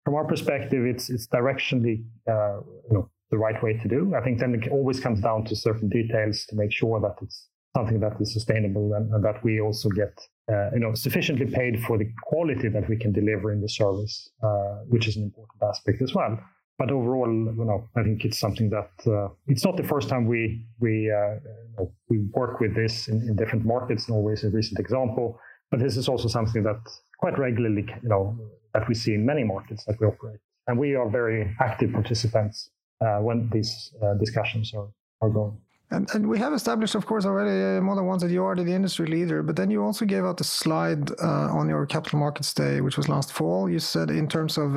from 0.05 0.15
our 0.15 0.27
perspective, 0.27 0.83
it's 0.93 1.09
it's 1.15 1.27
directionally 1.29 1.97
uh, 2.29 2.59
you 2.89 2.95
know 2.95 3.05
the 3.31 3.39
right 3.39 3.59
way 3.63 3.73
to 3.83 3.89
do. 3.89 4.01
I 4.15 4.23
think 4.25 4.39
then 4.39 4.55
it 4.55 4.71
always 4.71 5.01
comes 5.01 5.21
down 5.21 5.45
to 5.47 5.57
certain 5.57 5.89
details 5.89 6.45
to 6.49 6.57
make 6.57 6.73
sure 6.73 7.01
that 7.01 7.15
it's 7.23 7.49
something 7.75 8.01
that 8.01 8.21
is 8.21 8.35
sustainable 8.35 8.93
and, 8.93 9.11
and 9.15 9.25
that 9.25 9.43
we 9.43 9.61
also 9.63 9.89
get 9.89 10.15
uh, 10.53 10.69
you 10.75 10.81
know 10.81 10.93
sufficiently 10.95 11.47
paid 11.47 11.83
for 11.87 11.97
the 11.97 12.09
quality 12.31 12.69
that 12.69 12.87
we 12.91 12.97
can 13.03 13.13
deliver 13.13 13.51
in 13.51 13.61
the 13.63 13.73
service, 13.83 14.15
uh, 14.43 14.75
which 14.93 15.09
is 15.09 15.17
an 15.17 15.23
important 15.23 15.63
aspect 15.63 16.03
as 16.03 16.13
well 16.15 16.39
but 16.79 16.91
overall, 16.91 17.29
you 17.29 17.65
know, 17.65 17.89
I 17.97 18.03
think 18.03 18.25
it's 18.25 18.39
something 18.39 18.71
that 18.71 18.91
uh, 19.07 19.29
it's 19.47 19.65
not 19.65 19.77
the 19.77 19.85
first 19.85 20.09
time 20.09 20.27
we 20.27 20.65
we 20.81 21.11
uh, 21.11 21.35
you 21.69 21.75
know, 21.79 21.93
we 22.09 22.19
work 22.33 22.61
with 22.61 22.75
this 22.75 23.09
in, 23.09 23.17
in, 23.29 23.37
different 23.37 23.65
markets. 23.65 24.09
Norway 24.09 24.33
is 24.33 24.45
a 24.45 24.51
recent 24.51 24.81
example, 24.81 25.39
but 25.71 25.81
this 25.81 25.97
is 25.97 26.09
also 26.09 26.29
something 26.29 26.63
that 26.63 26.81
quite 27.19 27.39
regularly, 27.39 27.87
you 28.03 28.09
know, 28.09 28.37
that 28.75 28.89
we 28.89 28.95
see 28.95 29.15
in 29.15 29.25
many 29.25 29.45
markets 29.45 29.85
that 29.85 30.01
we 30.01 30.07
operate, 30.07 30.41
and 30.67 30.79
we 30.79 30.95
are 30.95 31.09
very 31.09 31.55
active 31.61 31.93
participants 31.93 32.71
uh, 33.01 33.19
when 33.19 33.49
these 33.53 33.93
uh, 34.03 34.15
discussions 34.15 34.73
are 34.75 34.89
are 35.21 35.31
going. 35.31 35.57
And, 35.91 36.09
and, 36.15 36.27
we 36.27 36.39
have 36.39 36.55
established, 36.55 36.95
of 36.95 37.05
course, 37.05 37.27
already 37.27 37.77
uh, 37.77 37.83
more 37.83 37.95
than 37.95 38.07
once 38.07 38.23
that 38.23 38.31
you 38.31 38.43
are 38.43 38.57
the 38.57 38.73
industry 38.73 39.07
leader. 39.07 39.43
But 39.43 39.57
then 39.57 39.71
you 39.71 39.85
also 39.85 40.07
gave 40.07 40.25
out 40.25 40.41
a 40.41 40.45
slide 40.45 41.11
uh, 41.23 41.59
on 41.59 41.69
your 41.69 41.85
Capital 41.85 42.19
Markets 42.19 42.55
Day, 42.55 42.81
which 42.81 42.97
was 42.97 43.11
last 43.11 43.31
fall. 43.31 43.69
You 43.69 43.79
said 43.79 44.09
in 44.09 44.27
terms 44.27 44.57
of 44.57 44.75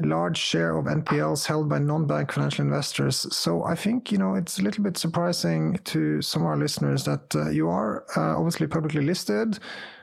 large 0.00 0.36
share 0.36 0.76
of 0.76 0.86
NPLs 0.86 1.46
held 1.46 1.68
by 1.68 1.78
non-bank 1.78 2.32
financial 2.32 2.64
investors. 2.64 3.26
So 3.34 3.64
I 3.64 3.74
think 3.74 4.12
you 4.12 4.18
know 4.18 4.34
it's 4.34 4.58
a 4.58 4.62
little 4.62 4.84
bit 4.84 4.96
surprising 4.96 5.78
to 5.84 6.20
some 6.22 6.42
of 6.42 6.48
our 6.48 6.56
listeners 6.56 7.04
that 7.04 7.34
uh, 7.34 7.50
you 7.50 7.68
are 7.68 8.04
uh, 8.16 8.36
obviously 8.38 8.66
publicly 8.66 9.02
listed. 9.02 9.58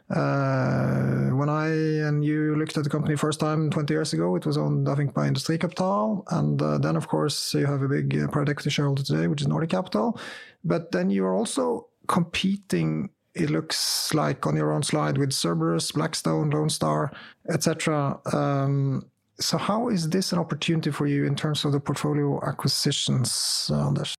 Uh, 0.10 1.30
when 1.30 1.50
I 1.50 1.68
and 1.70 2.24
you 2.24 2.56
looked 2.56 2.78
at 2.78 2.84
the 2.84 2.90
company 2.90 3.16
first 3.16 3.40
time 3.40 3.70
20 3.70 3.94
years 3.94 4.14
ago, 4.14 4.36
it 4.36 4.46
was 4.46 4.58
owned, 4.58 4.88
I 4.90 4.96
think, 4.96 5.14
by 5.14 5.28
Industri 5.28 5.60
Kapital. 5.60 6.24
And 6.30 6.62
uh, 6.62 6.78
then, 6.78 6.96
of 6.96 7.08
course, 7.08 7.54
you 7.54 7.66
have 7.66 7.82
a 7.82 7.88
big 7.88 8.16
uh, 8.18 8.28
private 8.28 8.50
equity 8.50 8.70
shareholder 8.70 9.02
today, 9.02 9.28
which 9.28 9.42
is 9.42 9.48
Nordic 9.48 9.70
Capital. 9.70 10.20
But 10.64 10.92
then 10.92 11.10
you 11.10 11.26
are 11.26 11.34
also 11.34 11.88
competing 12.08 13.10
it 13.36 13.50
looks 13.50 14.14
like 14.14 14.46
on 14.46 14.56
your 14.56 14.72
own 14.72 14.84
slide 14.84 15.18
with 15.18 15.34
Cerberus, 15.34 15.92
Blackstone, 15.92 16.52
Lone 16.52 16.70
Star, 16.70 17.12
etc. 17.50 18.20
Um, 18.32 19.10
so 19.40 19.58
how 19.58 19.90
is 19.90 20.10
this 20.10 20.32
an 20.32 20.40
opportunity 20.40 20.92
for 20.92 21.08
you 21.08 21.26
in 21.26 21.36
terms 21.36 21.66
of 21.66 21.72
the 21.72 21.80
portfolio 21.80 22.40
acquisitions, 22.46 23.72
Anders? 23.74 24.16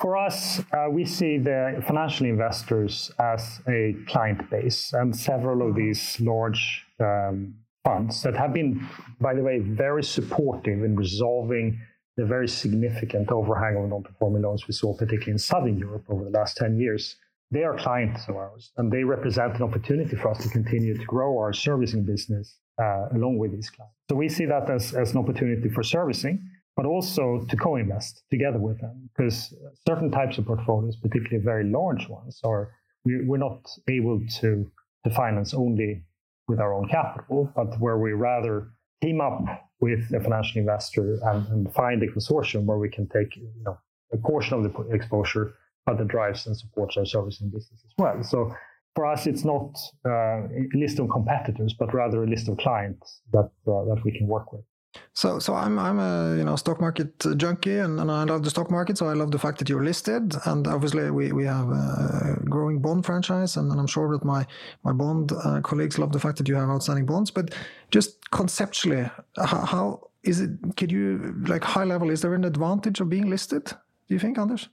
For 0.00 0.16
us, 0.16 0.60
uh, 0.72 0.88
we 0.90 1.04
see 1.04 1.38
the 1.38 1.80
financial 1.86 2.26
investors 2.26 3.12
as 3.20 3.60
a 3.68 3.94
client 4.08 4.50
base, 4.50 4.92
and 4.92 5.14
several 5.14 5.68
of 5.68 5.76
these 5.76 6.20
large 6.20 6.84
um, 6.98 7.54
funds 7.84 8.22
that 8.24 8.36
have 8.36 8.52
been, 8.52 8.84
by 9.20 9.34
the 9.34 9.42
way, 9.42 9.60
very 9.60 10.02
supportive 10.02 10.82
in 10.82 10.96
resolving 10.96 11.78
the 12.16 12.26
very 12.26 12.48
significant 12.48 13.30
overhang 13.30 13.76
of 13.76 13.88
non-performing 13.88 14.42
loans 14.42 14.66
we 14.66 14.74
saw, 14.74 14.92
particularly 14.96 15.32
in 15.32 15.38
Southern 15.38 15.78
Europe 15.78 16.04
over 16.08 16.24
the 16.24 16.30
last 16.30 16.56
10 16.56 16.76
years. 16.76 17.16
They 17.52 17.62
are 17.62 17.76
clients 17.76 18.28
of 18.28 18.34
ours, 18.34 18.72
and 18.78 18.92
they 18.92 19.04
represent 19.04 19.54
an 19.56 19.62
opportunity 19.62 20.16
for 20.16 20.30
us 20.32 20.42
to 20.42 20.48
continue 20.48 20.96
to 20.96 21.04
grow 21.04 21.38
our 21.38 21.52
servicing 21.52 22.04
business 22.04 22.56
Uh, 22.80 23.08
along 23.14 23.36
with 23.36 23.52
these 23.52 23.68
clients. 23.68 23.94
So 24.08 24.16
we 24.16 24.28
see 24.30 24.46
that 24.46 24.70
as, 24.70 24.94
as 24.94 25.12
an 25.12 25.18
opportunity 25.18 25.68
for 25.68 25.82
servicing, 25.82 26.36
but 26.76 26.86
also 26.86 27.44
to 27.50 27.56
co-invest 27.56 28.22
together 28.30 28.58
with 28.58 28.80
them 28.80 29.10
because 29.10 29.52
certain 29.86 30.10
types 30.10 30.38
of 30.38 30.46
portfolios, 30.46 30.96
particularly 30.96 31.44
very 31.44 31.64
large 31.68 32.08
ones, 32.08 32.40
are 32.42 32.70
we, 33.04 33.22
we're 33.26 33.44
not 33.48 33.68
able 33.88 34.18
to, 34.40 34.70
to 35.04 35.10
finance 35.14 35.52
only 35.52 36.02
with 36.48 36.58
our 36.58 36.72
own 36.72 36.88
capital, 36.88 37.52
but 37.54 37.78
where 37.80 37.98
we 37.98 38.12
rather 38.12 38.70
team 39.02 39.20
up 39.20 39.42
with 39.80 40.00
a 40.14 40.20
financial 40.20 40.60
investor 40.60 41.18
and, 41.24 41.46
and 41.48 41.74
find 41.74 42.02
a 42.02 42.06
consortium 42.06 42.64
where 42.64 42.78
we 42.78 42.88
can 42.88 43.06
take 43.08 43.36
you 43.36 43.50
know, 43.66 43.76
a 44.12 44.16
portion 44.16 44.54
of 44.54 44.62
the 44.62 44.94
exposure, 44.94 45.52
but 45.84 45.98
that 45.98 46.08
drives 46.08 46.46
and 46.46 46.56
supports 46.56 46.96
our 46.96 47.04
servicing 47.04 47.50
business 47.50 47.82
as 47.84 47.92
well. 47.98 48.22
So 48.22 48.54
for 48.94 49.06
us, 49.06 49.26
it's 49.26 49.44
not 49.44 49.78
uh, 50.04 50.10
a 50.10 50.76
list 50.76 50.98
of 50.98 51.08
competitors, 51.10 51.74
but 51.78 51.94
rather 51.94 52.24
a 52.24 52.26
list 52.26 52.48
of 52.48 52.58
clients 52.58 53.20
that 53.32 53.50
uh, 53.66 53.84
that 53.84 54.00
we 54.04 54.12
can 54.12 54.26
work 54.26 54.52
with. 54.52 54.62
So, 55.12 55.38
so 55.38 55.54
I'm 55.54 55.78
I'm 55.78 55.98
a 55.98 56.36
you 56.36 56.44
know 56.44 56.56
stock 56.56 56.80
market 56.80 57.12
junkie, 57.36 57.78
and, 57.78 58.00
and 58.00 58.10
I 58.10 58.24
love 58.24 58.42
the 58.42 58.50
stock 58.50 58.70
market. 58.70 58.98
So 58.98 59.08
I 59.08 59.12
love 59.12 59.30
the 59.30 59.38
fact 59.38 59.58
that 59.58 59.68
you're 59.68 59.84
listed, 59.84 60.34
and 60.46 60.66
obviously 60.66 61.10
we, 61.10 61.30
we 61.30 61.44
have 61.44 61.68
a 61.68 62.38
growing 62.44 62.80
bond 62.80 63.06
franchise, 63.06 63.56
and, 63.56 63.70
and 63.70 63.78
I'm 63.78 63.86
sure 63.86 64.10
that 64.12 64.24
my 64.24 64.44
my 64.82 64.92
bond 64.92 65.32
uh, 65.32 65.60
colleagues 65.60 65.98
love 65.98 66.12
the 66.12 66.18
fact 66.18 66.38
that 66.38 66.48
you 66.48 66.56
have 66.56 66.68
outstanding 66.68 67.06
bonds. 67.06 67.30
But 67.30 67.54
just 67.92 68.30
conceptually, 68.30 69.08
how, 69.36 69.64
how 69.64 70.10
is 70.24 70.40
it? 70.40 70.50
Could 70.76 70.90
you 70.90 71.34
like 71.46 71.62
high 71.62 71.84
level? 71.84 72.10
Is 72.10 72.22
there 72.22 72.34
an 72.34 72.44
advantage 72.44 73.00
of 73.00 73.08
being 73.08 73.30
listed? 73.30 73.66
Do 73.66 74.14
you 74.14 74.18
think, 74.18 74.38
Anders? 74.38 74.68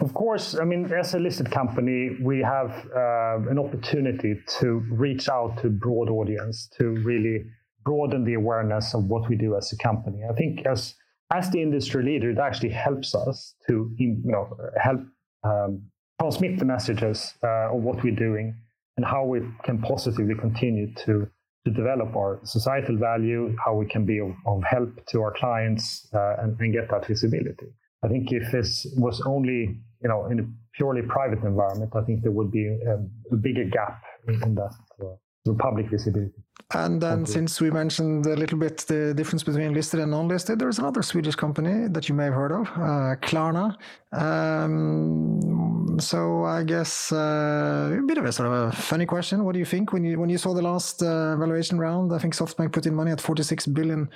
Of 0.00 0.14
course, 0.14 0.56
I 0.58 0.64
mean, 0.64 0.92
as 0.92 1.14
a 1.14 1.18
listed 1.18 1.50
company, 1.50 2.16
we 2.20 2.40
have 2.40 2.70
uh, 2.94 3.38
an 3.48 3.58
opportunity 3.58 4.34
to 4.58 4.84
reach 4.90 5.28
out 5.28 5.58
to 5.58 5.68
a 5.68 5.70
broad 5.70 6.10
audience 6.10 6.68
to 6.78 6.90
really 7.04 7.44
broaden 7.84 8.24
the 8.24 8.34
awareness 8.34 8.94
of 8.94 9.04
what 9.04 9.28
we 9.28 9.36
do 9.36 9.56
as 9.56 9.72
a 9.72 9.76
company. 9.76 10.22
I 10.28 10.34
think 10.34 10.66
as 10.66 10.94
as 11.32 11.48
the 11.50 11.62
industry 11.62 12.02
leader, 12.02 12.30
it 12.30 12.38
actually 12.38 12.70
helps 12.70 13.14
us 13.14 13.54
to 13.68 13.92
you 13.96 14.16
know 14.24 14.56
help 14.82 15.00
um, 15.44 15.82
transmit 16.20 16.58
the 16.58 16.64
messages 16.64 17.34
uh, 17.44 17.74
of 17.74 17.80
what 17.82 18.02
we're 18.02 18.16
doing 18.16 18.56
and 18.96 19.06
how 19.06 19.24
we 19.24 19.40
can 19.62 19.80
positively 19.80 20.34
continue 20.34 20.92
to 20.94 21.30
to 21.64 21.70
develop 21.70 22.16
our 22.16 22.40
societal 22.42 22.96
value, 22.96 23.54
how 23.62 23.74
we 23.74 23.86
can 23.86 24.06
be 24.06 24.18
of, 24.18 24.32
of 24.46 24.62
help 24.64 25.04
to 25.06 25.20
our 25.20 25.32
clients 25.32 26.08
uh, 26.14 26.36
and, 26.38 26.58
and, 26.58 26.72
get 26.72 26.88
that 26.90 27.06
visibility. 27.06 27.66
I 28.02 28.08
think 28.08 28.32
if 28.32 28.50
this 28.50 28.86
was 28.96 29.20
only 29.26 29.78
you 30.02 30.08
know 30.08 30.26
in 30.26 30.40
a 30.40 30.44
purely 30.74 31.02
private 31.02 31.42
environment, 31.44 31.92
I 31.94 32.02
think 32.02 32.22
there 32.22 32.32
would 32.32 32.50
be 32.50 32.66
a, 32.66 32.96
a 33.32 33.36
bigger 33.36 33.64
gap 33.64 34.02
in, 34.28 34.42
in 34.42 34.54
that 34.54 34.74
uh, 35.02 35.52
public 35.58 35.90
visibility. 35.90 36.42
And 36.72 37.00
then, 37.00 37.26
since 37.26 37.60
we 37.60 37.70
mentioned 37.70 38.26
a 38.26 38.36
little 38.36 38.58
bit 38.58 38.78
the 38.78 39.12
difference 39.14 39.42
between 39.42 39.74
listed 39.74 40.00
and 40.00 40.10
non-listed, 40.12 40.58
there's 40.58 40.78
another 40.78 41.02
Swedish 41.02 41.34
company 41.34 41.88
that 41.88 42.08
you 42.08 42.14
may 42.14 42.24
have 42.24 42.34
heard 42.34 42.52
of, 42.52 42.68
uh, 42.68 43.16
Klarna. 43.20 43.76
Um, 44.12 45.98
so 46.00 46.44
I 46.44 46.62
guess 46.62 47.12
uh, 47.12 47.96
a 47.98 48.02
bit 48.06 48.18
of 48.18 48.24
a 48.24 48.32
sort 48.32 48.48
of 48.48 48.52
a 48.52 48.72
funny 48.72 49.06
question. 49.06 49.44
What 49.44 49.52
do 49.52 49.58
you 49.58 49.64
think 49.64 49.92
when 49.92 50.04
you 50.04 50.18
when 50.18 50.30
you 50.30 50.38
saw 50.38 50.54
the 50.54 50.62
last 50.62 51.02
uh, 51.02 51.36
valuation 51.36 51.78
round? 51.78 52.12
I 52.12 52.18
think 52.18 52.34
SoftBank 52.34 52.72
put 52.72 52.86
in 52.86 52.94
money 52.94 53.10
at 53.10 53.20
46 53.20 53.66
billion, 53.66 54.08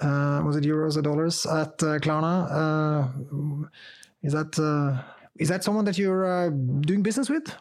uh, 0.00 0.42
was 0.44 0.56
it 0.56 0.64
euros 0.64 0.96
or 0.96 1.02
dollars 1.02 1.46
at 1.46 1.82
uh, 1.82 1.98
Klarna? 1.98 2.46
Uh, 2.50 3.68
is 4.22 4.32
that 4.32 5.02
is 5.36 5.48
that 5.48 5.64
someone 5.64 5.84
that 5.86 5.96
you're 5.96 6.50
doing 6.50 7.02
business 7.02 7.30
with? 7.30 7.54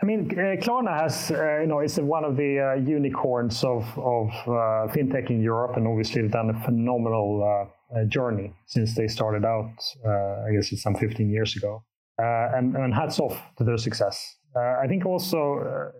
I 0.00 0.06
mean, 0.06 0.30
uh, 0.30 0.54
Klarna 0.62 1.02
has, 1.02 1.30
uh, 1.32 1.60
you 1.60 1.66
know, 1.66 1.80
is 1.80 1.98
one 1.98 2.24
of 2.24 2.36
the 2.36 2.60
uh, 2.60 2.74
unicorns 2.74 3.64
of, 3.64 3.82
of 3.98 4.28
uh, 4.46 4.86
fintech 4.94 5.28
in 5.28 5.42
Europe, 5.42 5.76
and 5.76 5.88
obviously 5.88 6.22
they've 6.22 6.30
done 6.30 6.50
a 6.50 6.64
phenomenal 6.64 7.42
uh, 7.42 7.98
uh, 7.98 8.04
journey 8.04 8.54
since 8.66 8.94
they 8.94 9.08
started 9.08 9.44
out. 9.44 9.74
I 10.06 10.52
guess 10.54 10.70
it's 10.70 10.82
some 10.82 10.94
15 10.94 11.28
years 11.28 11.56
ago, 11.56 11.82
and, 12.18 12.76
and 12.76 12.94
hats 12.94 13.18
off 13.18 13.40
to 13.56 13.64
their 13.64 13.76
success. 13.76 14.36
I 14.56 14.86
think 14.86 15.04
also, 15.04 15.92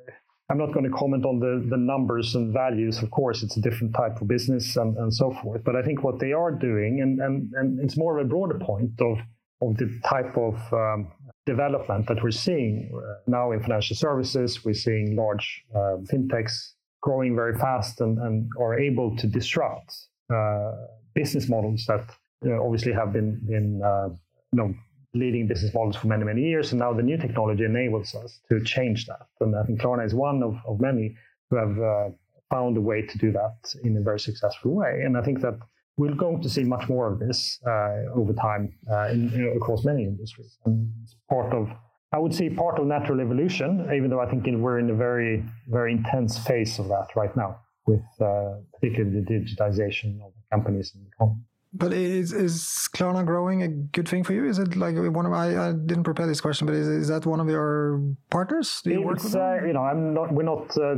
I'm 0.48 0.58
not 0.58 0.72
going 0.72 0.84
to 0.84 0.96
comment 0.96 1.24
on 1.24 1.40
the, 1.40 1.66
the 1.68 1.76
numbers 1.76 2.36
and 2.36 2.52
values. 2.52 3.02
Of 3.02 3.10
course, 3.10 3.42
it's 3.42 3.56
a 3.56 3.60
different 3.60 3.94
type 3.94 4.20
of 4.20 4.28
business 4.28 4.76
and, 4.76 4.96
and 4.96 5.12
so 5.12 5.32
forth. 5.42 5.62
But 5.64 5.74
I 5.74 5.82
think 5.82 6.04
what 6.04 6.20
they 6.20 6.32
are 6.32 6.52
doing, 6.52 7.00
and, 7.02 7.20
and, 7.20 7.52
and 7.54 7.80
it's 7.80 7.96
more 7.96 8.18
of 8.18 8.26
a 8.26 8.28
broader 8.28 8.58
point 8.60 8.92
of 9.00 9.18
of 9.60 9.76
the 9.76 10.00
type 10.04 10.36
of 10.36 10.54
um, 10.72 11.10
development 11.54 12.06
that 12.08 12.18
we're 12.22 12.40
seeing 12.46 12.74
uh, 12.94 12.98
now 13.26 13.52
in 13.52 13.60
financial 13.66 13.96
services. 13.96 14.48
We're 14.64 14.82
seeing 14.86 15.16
large 15.16 15.46
uh, 15.74 15.96
fintechs 16.10 16.54
growing 17.00 17.34
very 17.34 17.56
fast 17.66 18.00
and, 18.04 18.18
and 18.24 18.34
are 18.64 18.78
able 18.78 19.16
to 19.16 19.26
disrupt 19.26 19.90
uh, 20.34 20.72
business 21.14 21.48
models 21.48 21.80
that 21.90 22.04
you 22.42 22.50
know, 22.50 22.58
obviously 22.66 22.92
have 22.92 23.12
been, 23.12 23.30
been 23.46 23.80
uh, 23.90 24.08
you 24.52 24.58
know, 24.60 24.74
leading 25.14 25.48
business 25.48 25.72
models 25.74 25.96
for 25.96 26.06
many, 26.14 26.24
many 26.24 26.42
years. 26.42 26.72
And 26.72 26.78
now 26.84 26.92
the 26.92 27.02
new 27.02 27.16
technology 27.16 27.64
enables 27.64 28.14
us 28.14 28.40
to 28.48 28.62
change 28.74 29.06
that. 29.06 29.26
And 29.40 29.56
I 29.56 29.62
think 29.64 29.80
Klarna 29.80 30.04
is 30.04 30.14
one 30.14 30.42
of, 30.42 30.54
of 30.66 30.80
many 30.80 31.16
who 31.50 31.56
have 31.56 31.78
uh, 31.78 32.08
found 32.50 32.76
a 32.76 32.80
way 32.80 33.02
to 33.02 33.18
do 33.18 33.32
that 33.32 33.56
in 33.84 33.96
a 33.96 34.02
very 34.02 34.20
successful 34.20 34.74
way. 34.74 35.02
And 35.04 35.16
I 35.16 35.22
think 35.22 35.40
that 35.40 35.58
we're 35.98 36.14
going 36.14 36.40
to 36.40 36.48
see 36.48 36.64
much 36.64 36.88
more 36.88 37.12
of 37.12 37.18
this 37.18 37.58
uh, 37.66 38.14
over 38.14 38.32
time 38.32 38.72
uh, 38.90 39.08
in, 39.08 39.30
you 39.30 39.42
know, 39.44 39.52
across 39.52 39.84
many 39.84 40.04
industries. 40.04 40.56
And 40.64 40.90
it's 41.02 41.16
part 41.28 41.52
of, 41.52 41.68
I 42.12 42.18
would 42.18 42.34
say, 42.34 42.48
part 42.48 42.78
of 42.78 42.86
natural 42.86 43.20
evolution. 43.20 43.90
Even 43.94 44.08
though 44.08 44.20
I 44.20 44.30
think 44.30 44.46
we're 44.46 44.78
in 44.78 44.88
a 44.90 44.94
very, 44.94 45.44
very 45.68 45.92
intense 45.92 46.38
phase 46.38 46.78
of 46.78 46.86
that 46.88 47.08
right 47.16 47.36
now, 47.36 47.58
with 47.86 48.06
uh, 48.20 48.54
particularly 48.74 49.20
the 49.20 49.26
digitization 49.30 50.20
of 50.24 50.32
companies 50.52 50.92
and 50.94 51.06
economy. 51.06 51.42
But 51.74 51.92
is 51.92 52.32
is 52.32 52.88
Klarna 52.94 53.26
growing 53.26 53.62
a 53.62 53.68
good 53.68 54.08
thing 54.08 54.24
for 54.24 54.32
you? 54.32 54.46
Is 54.46 54.58
it 54.58 54.74
like 54.74 54.94
one 54.96 55.26
of 55.26 55.32
I, 55.34 55.68
I 55.68 55.72
didn't 55.72 56.04
prepare 56.04 56.26
this 56.26 56.40
question, 56.40 56.66
but 56.66 56.74
is, 56.74 56.88
is 56.88 57.08
that 57.08 57.26
one 57.26 57.40
of 57.40 57.48
your 57.48 58.00
partners? 58.30 58.80
Do 58.82 58.90
you 58.90 59.00
it's, 59.00 59.06
work 59.06 59.22
with 59.22 59.32
them? 59.32 59.42
Uh, 59.42 59.66
you 59.66 59.74
know, 59.74 59.82
I'm 59.82 60.14
not. 60.14 60.32
We're 60.32 60.44
not 60.44 60.78
uh, 60.78 60.96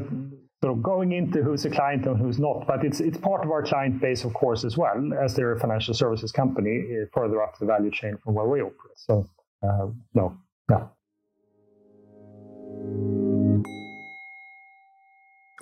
sort 0.63 0.77
of 0.77 0.83
going 0.83 1.13
into 1.13 1.43
who's 1.43 1.65
a 1.65 1.71
client 1.71 2.07
and 2.07 2.19
who's 2.19 2.39
not. 2.39 2.67
But 2.67 2.85
it's 2.85 3.01
it's 3.01 3.17
part 3.17 3.45
of 3.45 3.51
our 3.51 3.63
client 3.63 4.01
base, 4.01 4.25
of 4.25 4.35
course, 4.35 4.65
as 4.65 4.77
well, 4.77 5.11
as 5.23 5.35
they're 5.35 5.53
a 5.53 5.61
financial 5.61 5.95
services 5.95 6.33
company 6.33 6.85
eh, 6.91 7.05
further 7.13 7.43
up 7.43 7.59
the 7.59 7.67
value 7.67 7.91
chain 7.91 8.19
from 8.23 8.35
where 8.35 8.47
we 8.47 8.61
operate. 8.61 8.97
So, 8.97 9.27
uh, 9.63 9.87
no, 10.15 10.37
yeah. 10.71 10.87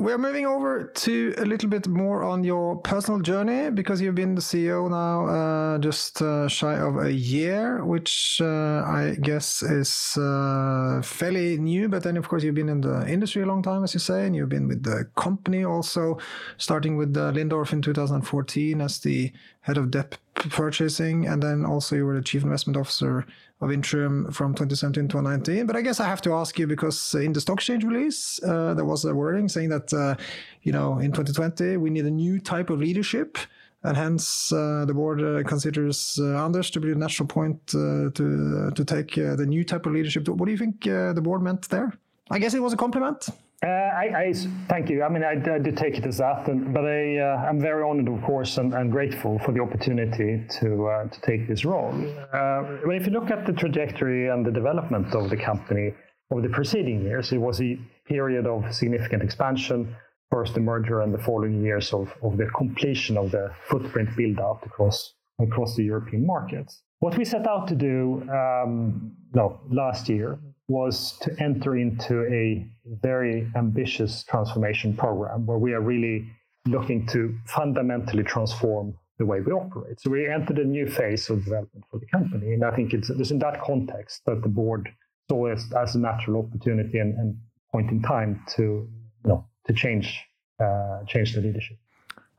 We're 0.01 0.17
moving 0.17 0.47
over 0.47 0.85
to 0.85 1.35
a 1.39 1.45
little 1.45 1.69
bit 1.69 1.89
more 1.89 2.23
on 2.23 2.45
your 2.45 2.77
personal 2.77 3.19
journey 3.19 3.69
because 3.71 4.01
you've 4.01 4.15
been 4.15 4.37
the 4.37 4.41
CEO 4.41 4.89
now 4.89 5.27
uh, 5.27 5.79
just 5.79 6.23
uh, 6.23 6.47
shy 6.47 6.75
of 6.77 6.99
a 6.99 7.13
year, 7.13 7.85
which 7.85 8.41
uh, 8.41 8.85
I 8.87 9.17
guess 9.21 9.61
is 9.61 10.17
uh, 10.17 11.03
fairly 11.03 11.59
new. 11.59 11.89
But 11.89 12.05
then, 12.05 12.17
of 12.17 12.29
course, 12.29 12.45
you've 12.45 12.55
been 12.55 12.69
in 12.69 12.81
the 12.81 13.09
industry 13.09 13.43
a 13.43 13.47
long 13.47 13.61
time, 13.61 13.83
as 13.83 13.93
you 13.93 13.99
say, 13.99 14.25
and 14.25 14.37
you've 14.37 14.51
been 14.51 14.69
with 14.69 14.85
the 14.85 15.11
company 15.17 15.65
also, 15.65 16.19
starting 16.59 16.97
with 16.97 17.17
uh, 17.17 17.33
Lindorff 17.33 17.73
in 17.73 17.83
2014 17.83 18.81
as 18.81 19.01
the 19.01 19.33
head 19.63 19.79
of 19.79 19.91
debt 19.91 20.17
purchasing, 20.35 21.27
and 21.27 21.43
then 21.43 21.65
also 21.65 21.97
you 21.97 22.07
were 22.07 22.15
the 22.15 22.23
chief 22.23 22.45
investment 22.45 22.77
officer 22.77 23.27
of 23.61 23.71
Intrum 23.71 24.33
from 24.33 24.55
2017 24.55 25.09
to 25.09 25.13
2019. 25.13 25.67
But 25.67 25.77
I 25.77 25.83
guess 25.83 26.01
I 26.01 26.07
have 26.07 26.23
to 26.23 26.33
ask 26.33 26.59
you 26.59 26.67
because 26.67 27.15
in 27.15 27.33
the 27.33 27.41
stock 27.41 27.57
exchange 27.59 27.85
release, 27.85 28.41
uh, 28.43 28.75
there 28.75 28.85
was 28.85 29.05
a 29.05 29.15
wording 29.15 29.49
saying 29.49 29.71
that, 29.71 29.93
uh, 29.93 30.15
you 30.63 30.73
know, 30.73 30.99
in 30.99 31.11
2020, 31.13 31.77
we 31.77 31.91
need 31.91 32.05
a 32.05 32.11
new 32.11 32.39
type 32.39 32.71
of 32.71 32.79
leadership. 32.79 33.39
And 33.83 33.97
hence, 33.97 34.53
uh, 34.53 34.85
the 34.87 34.95
board 34.95 35.23
uh, 35.23 35.47
considers 35.49 36.19
uh, 36.21 36.45
Anders 36.45 36.71
to 36.71 36.81
be 36.81 36.89
the 36.89 36.97
natural 36.97 37.29
point 37.29 37.61
uh, 37.75 38.11
to 38.11 38.73
to 38.75 38.85
take 38.85 39.15
the 39.15 39.47
new 39.47 39.65
type 39.65 39.87
of 39.87 39.93
leadership. 39.93 40.29
What 40.29 40.47
do 40.47 40.51
you 40.51 40.59
think 40.59 40.83
the 40.83 41.21
board 41.23 41.43
meant 41.43 41.69
there? 41.69 41.93
I 42.31 42.41
guess 42.41 42.55
it 42.55 42.63
was 42.63 42.73
a 42.73 42.77
compliment. 42.77 43.29
Uh, 43.61 43.67
I, 43.67 44.05
I, 44.17 44.33
thank 44.69 44.89
you. 44.89 45.03
I 45.03 45.09
mean, 45.09 45.25
I, 45.25 45.33
I 45.33 45.59
do 45.59 45.73
take 45.73 45.99
it 45.99 46.07
as 46.07 46.19
that, 46.19 46.47
and, 46.47 46.73
but 46.73 46.85
I, 46.85 47.19
uh, 47.19 47.45
I'm 47.49 47.61
very 47.61 47.83
honored, 47.83 48.07
of 48.07 48.23
course, 48.23 48.57
and, 48.57 48.73
and 48.73 48.93
grateful 48.93 49.41
for 49.41 49.51
the 49.51 49.61
opportunity 49.61 50.45
to 50.61 50.87
uh, 50.87 51.09
to 51.09 51.21
take 51.23 51.49
this 51.49 51.65
role. 51.65 51.93
Uh, 52.33 52.63
but 52.87 52.95
if 52.95 53.07
you 53.07 53.13
look 53.13 53.33
at 53.33 53.47
the 53.47 53.53
trajectory 53.53 54.29
and 54.29 54.47
the 54.47 54.53
development 54.53 55.13
of 55.13 55.29
the 55.29 55.37
company 55.37 55.93
over 56.31 56.41
the 56.41 56.49
preceding 56.51 57.03
years, 57.03 57.33
it 57.33 57.39
was 57.39 57.61
a 57.61 57.77
period 58.07 58.47
of 58.47 58.73
significant 58.73 59.25
expansion. 59.25 59.93
First, 60.31 60.55
the 60.55 60.61
merger, 60.61 61.01
and 61.01 61.13
the 61.13 61.19
following 61.19 61.61
years 61.61 61.93
of, 61.93 62.15
of 62.23 62.37
the 62.37 62.47
completion 62.57 63.17
of 63.17 63.33
the 63.33 63.51
footprint 63.69 64.11
build 64.17 64.39
out 64.39 64.61
across 64.67 65.15
across 65.41 65.75
the 65.75 65.83
European 65.83 66.25
markets. 66.25 66.83
What 67.01 67.17
we 67.19 67.25
set 67.25 67.47
out 67.49 67.67
to 67.69 67.75
do, 67.75 68.23
um, 68.31 69.13
no, 69.35 69.61
last 69.69 70.09
year 70.09 70.39
was 70.69 71.19
to 71.23 71.35
enter 71.41 71.77
into 71.77 72.25
a 72.25 72.67
very 73.03 73.51
ambitious 73.57 74.23
transformation 74.25 74.95
program 74.95 75.47
where 75.47 75.59
we 75.59 75.73
are 75.73 75.81
really 75.81 76.31
looking 76.67 77.07
to 77.07 77.35
fundamentally 77.47 78.23
transform 78.23 78.95
the 79.19 79.25
way 79.25 79.41
we 79.41 79.51
operate. 79.53 80.01
So 80.01 80.11
we 80.11 80.29
entered 80.29 80.59
a 80.59 80.65
new 80.65 80.87
phase 80.87 81.29
of 81.31 81.45
development 81.45 81.85
for 81.91 81.99
the 81.99 82.07
company. 82.07 82.53
And 82.53 82.65
I 82.65 82.71
think 82.77 82.93
it's, 82.93 83.11
it's 83.11 83.31
in 83.31 83.39
that 83.41 83.63
context 83.63 84.23
that 84.27 84.43
the 84.43 84.49
board 84.49 84.89
saw 85.29 85.47
as, 85.47 85.65
as 85.77 85.95
a 85.95 85.99
natural 85.99 86.45
opportunity 86.47 86.99
and, 86.99 87.19
and 87.19 87.37
point 87.73 87.91
in 87.91 88.03
time 88.03 88.43
to, 88.57 88.63
you 88.63 88.91
know, 89.25 89.47
to 89.67 89.73
change, 89.73 90.23
uh, 90.61 91.01
change 91.07 91.35
the 91.35 91.41
leadership. 91.41 91.79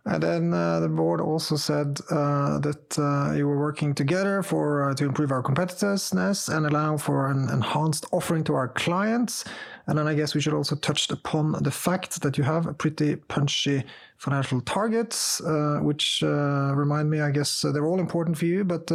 And 0.06 0.24
then 0.24 0.54
uh, 0.54 0.80
the 0.80 0.88
board 0.88 1.20
also 1.20 1.56
said 1.56 2.00
uh, 2.10 2.60
that 2.60 2.98
uh, 2.98 3.34
you 3.34 3.48
were 3.48 3.60
working 3.60 3.94
together 3.94 4.42
for 4.42 4.90
uh, 4.90 4.96
to 4.96 5.06
improve 5.06 5.32
our 5.32 5.44
competitiveness 5.44 6.54
and 6.56 6.66
allow 6.66 6.98
for 6.98 7.30
an 7.30 7.50
enhanced 7.50 8.06
offering 8.12 8.44
to 8.46 8.56
our 8.56 8.70
clients. 8.70 9.44
And 9.89 9.97
then 9.97 10.08
I 10.08 10.13
guess 10.13 10.36
we 10.36 10.41
should 10.41 10.54
also 10.54 10.75
touch 10.75 11.10
upon 11.10 11.52
the 11.63 11.71
fact 11.71 12.21
that 12.21 12.38
you 12.38 12.43
have 12.43 12.67
a 12.67 12.73
pretty 12.73 13.15
punchy 13.15 13.84
financial 14.17 14.62
targets, 14.62 15.41
uh, 15.41 15.80
which 15.82 16.21
uh, 16.23 16.73
remind 16.75 17.10
me, 17.10 17.21
I 17.21 17.32
guess 17.32 17.62
they're 17.62 17.88
all 17.88 17.99
important 17.99 18.38
for 18.38 18.45
you. 18.45 18.63
But 18.63 18.91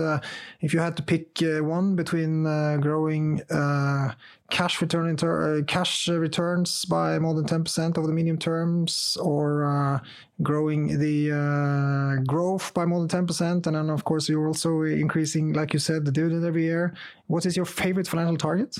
if 0.61 0.73
you 0.73 0.79
had 0.79 0.97
to 0.97 1.03
pick 1.03 1.39
one 1.41 1.97
between 1.97 2.45
growing 2.81 3.43
cash 4.51 4.81
return 4.81 5.09
inter- 5.09 5.59
uh, 5.59 5.63
cash 5.65 6.07
returns 6.07 6.85
by 6.85 7.19
more 7.19 7.35
than 7.35 7.45
10% 7.45 7.99
over 7.99 8.07
the 8.07 8.13
medium 8.13 8.39
terms 8.39 9.17
or 9.21 9.65
uh, 9.65 9.99
growing 10.43 10.99
the 11.01 11.33
uh, 11.33 12.23
growth 12.25 12.73
by 12.73 12.85
more 12.85 13.05
than 13.05 13.27
10% 13.27 13.67
and 13.67 13.75
then 13.75 13.91
of 13.91 14.05
course 14.05 14.29
you're 14.29 14.47
also 14.47 14.83
increasing 14.83 15.53
like 15.55 15.73
you 15.73 15.81
said 15.81 16.05
the 16.05 16.13
dividend 16.13 16.45
every 16.45 16.65
year 16.65 16.95
what 17.27 17.47
is 17.47 17.57
your 17.57 17.67
favorite 17.67 18.07
financial 18.07 18.37
target 18.37 18.79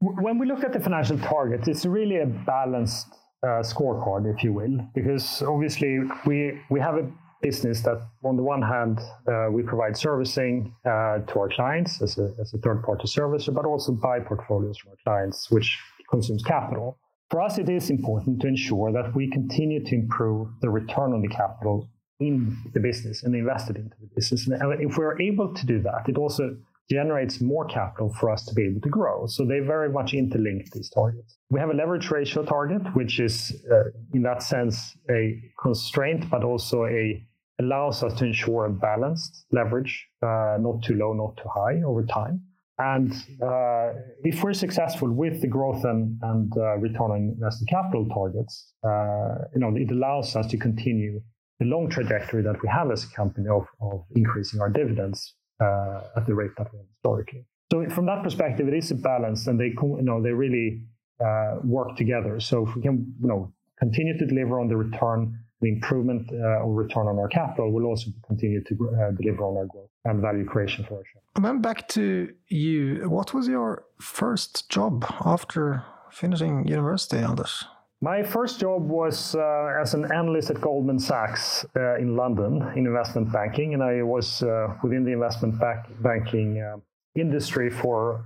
when 0.00 0.38
we 0.38 0.46
look 0.46 0.64
at 0.64 0.72
the 0.72 0.80
financial 0.80 1.18
targets 1.18 1.68
it's 1.68 1.86
really 1.86 2.18
a 2.18 2.26
balanced 2.26 3.08
uh, 3.42 3.62
scorecard 3.62 4.32
if 4.34 4.42
you 4.42 4.52
will 4.52 4.78
because 4.94 5.42
obviously 5.42 5.98
we 6.26 6.60
we 6.70 6.80
have 6.80 6.96
a 6.96 7.06
business 7.44 7.82
that, 7.82 8.00
on 8.24 8.36
the 8.36 8.42
one 8.42 8.62
hand, 8.62 8.98
uh, 9.28 9.48
we 9.50 9.62
provide 9.62 9.94
servicing 9.96 10.74
uh, 10.86 11.18
to 11.28 11.34
our 11.40 11.50
clients 11.50 12.00
as 12.00 12.16
a, 12.18 12.32
as 12.40 12.54
a 12.54 12.58
third 12.58 12.82
party 12.82 13.06
servicer, 13.06 13.52
but 13.54 13.66
also 13.66 13.92
buy 13.92 14.18
portfolios 14.18 14.78
from 14.78 14.92
our 14.92 15.00
clients, 15.04 15.50
which 15.50 15.78
consumes 16.10 16.42
capital. 16.42 16.98
For 17.30 17.42
us, 17.42 17.58
it 17.58 17.68
is 17.68 17.90
important 17.90 18.40
to 18.40 18.46
ensure 18.48 18.92
that 18.92 19.14
we 19.14 19.30
continue 19.30 19.84
to 19.84 19.94
improve 19.94 20.48
the 20.62 20.70
return 20.70 21.12
on 21.12 21.20
the 21.20 21.28
capital 21.28 21.88
in 22.18 22.56
the 22.72 22.80
business 22.80 23.24
and 23.24 23.34
invested 23.34 23.76
into 23.76 23.96
the 24.00 24.08
business. 24.14 24.46
And 24.46 24.80
if 24.80 24.96
we're 24.96 25.20
able 25.20 25.52
to 25.52 25.66
do 25.66 25.82
that, 25.82 26.08
it 26.08 26.16
also 26.16 26.56
generates 26.90 27.40
more 27.40 27.64
capital 27.64 28.12
for 28.20 28.30
us 28.30 28.44
to 28.46 28.54
be 28.54 28.62
able 28.64 28.80
to 28.80 28.88
grow. 28.88 29.26
So 29.26 29.44
they 29.44 29.60
very 29.60 29.90
much 29.90 30.12
interlink 30.12 30.70
these 30.72 30.90
targets. 30.90 31.38
We 31.50 31.60
have 31.60 31.70
a 31.70 31.74
leverage 31.74 32.10
ratio 32.10 32.44
target, 32.44 32.82
which 32.94 33.20
is 33.20 33.64
uh, 33.70 33.84
in 34.12 34.22
that 34.22 34.42
sense 34.42 34.96
a 35.10 35.40
constraint, 35.60 36.28
but 36.30 36.44
also 36.44 36.84
a 36.84 37.26
allows 37.60 38.02
us 38.02 38.14
to 38.14 38.24
ensure 38.24 38.66
a 38.66 38.70
balanced 38.70 39.46
leverage, 39.52 40.08
uh, 40.22 40.56
not 40.58 40.82
too 40.82 40.94
low, 40.96 41.12
not 41.12 41.36
too 41.36 41.48
high 41.54 41.80
over 41.86 42.04
time. 42.04 42.42
And 42.78 43.12
uh, 43.40 43.92
if 44.24 44.42
we're 44.42 44.52
successful 44.52 45.08
with 45.12 45.40
the 45.40 45.46
growth 45.46 45.84
and, 45.84 46.18
and 46.22 46.52
uh, 46.56 46.76
return 46.78 47.12
on 47.12 47.34
invested 47.36 47.68
capital 47.68 48.08
targets, 48.08 48.72
uh, 48.82 49.46
you 49.54 49.60
know, 49.60 49.72
it 49.76 49.92
allows 49.92 50.34
us 50.34 50.48
to 50.48 50.56
continue 50.56 51.20
the 51.60 51.66
long 51.66 51.88
trajectory 51.88 52.42
that 52.42 52.60
we 52.60 52.68
have 52.68 52.90
as 52.90 53.04
a 53.04 53.08
company 53.14 53.46
of, 53.48 53.64
of 53.80 54.04
increasing 54.16 54.60
our 54.60 54.68
dividends 54.68 55.34
at 55.60 56.26
the 56.26 56.34
rate 56.34 56.50
that 56.58 56.72
we 56.72 56.78
have 56.78 56.86
historically. 56.88 57.46
So 57.72 57.88
from 57.90 58.06
that 58.06 58.22
perspective, 58.22 58.68
it 58.68 58.74
is 58.74 58.90
a 58.90 58.94
balance, 58.94 59.46
and 59.46 59.58
they 59.58 59.72
you 59.80 59.98
know 60.02 60.22
they 60.22 60.32
really 60.32 60.82
uh, 61.24 61.56
work 61.64 61.96
together. 61.96 62.40
So 62.40 62.66
if 62.66 62.76
we 62.76 62.82
can 62.82 63.14
you 63.20 63.28
know 63.28 63.52
continue 63.78 64.16
to 64.18 64.26
deliver 64.26 64.60
on 64.60 64.68
the 64.68 64.76
return, 64.76 65.38
the 65.60 65.68
improvement 65.68 66.30
uh, 66.32 66.62
or 66.64 66.72
return 66.72 67.06
on 67.06 67.18
our 67.18 67.28
capital, 67.28 67.72
we'll 67.72 67.86
also 67.86 68.10
continue 68.26 68.62
to 68.64 68.74
uh, 68.74 69.10
deliver 69.12 69.44
on 69.44 69.56
our 69.56 69.66
growth 69.66 69.88
and 70.04 70.20
value 70.20 70.44
creation 70.44 70.84
for 70.84 70.98
our 70.98 71.04
shareholders. 71.04 71.32
And 71.36 71.44
then 71.44 71.60
back 71.60 71.88
to 71.88 72.32
you. 72.48 73.08
What 73.08 73.34
was 73.34 73.48
your 73.48 73.84
first 74.00 74.70
job 74.70 75.04
after 75.24 75.82
finishing 76.10 76.68
university, 76.68 77.18
Anders? 77.18 77.64
My 78.04 78.22
first 78.22 78.60
job 78.60 78.86
was 78.86 79.34
uh, 79.34 79.80
as 79.80 79.94
an 79.94 80.12
analyst 80.12 80.50
at 80.50 80.60
Goldman 80.60 80.98
Sachs 80.98 81.64
uh, 81.74 81.96
in 81.96 82.16
London 82.16 82.60
in 82.76 82.86
investment 82.86 83.32
banking, 83.32 83.72
and 83.72 83.82
I 83.82 84.02
was 84.02 84.42
uh, 84.42 84.74
within 84.82 85.04
the 85.04 85.12
investment 85.12 85.54
banking 86.02 86.60
uh, 86.60 86.76
industry 87.14 87.70
for 87.70 88.24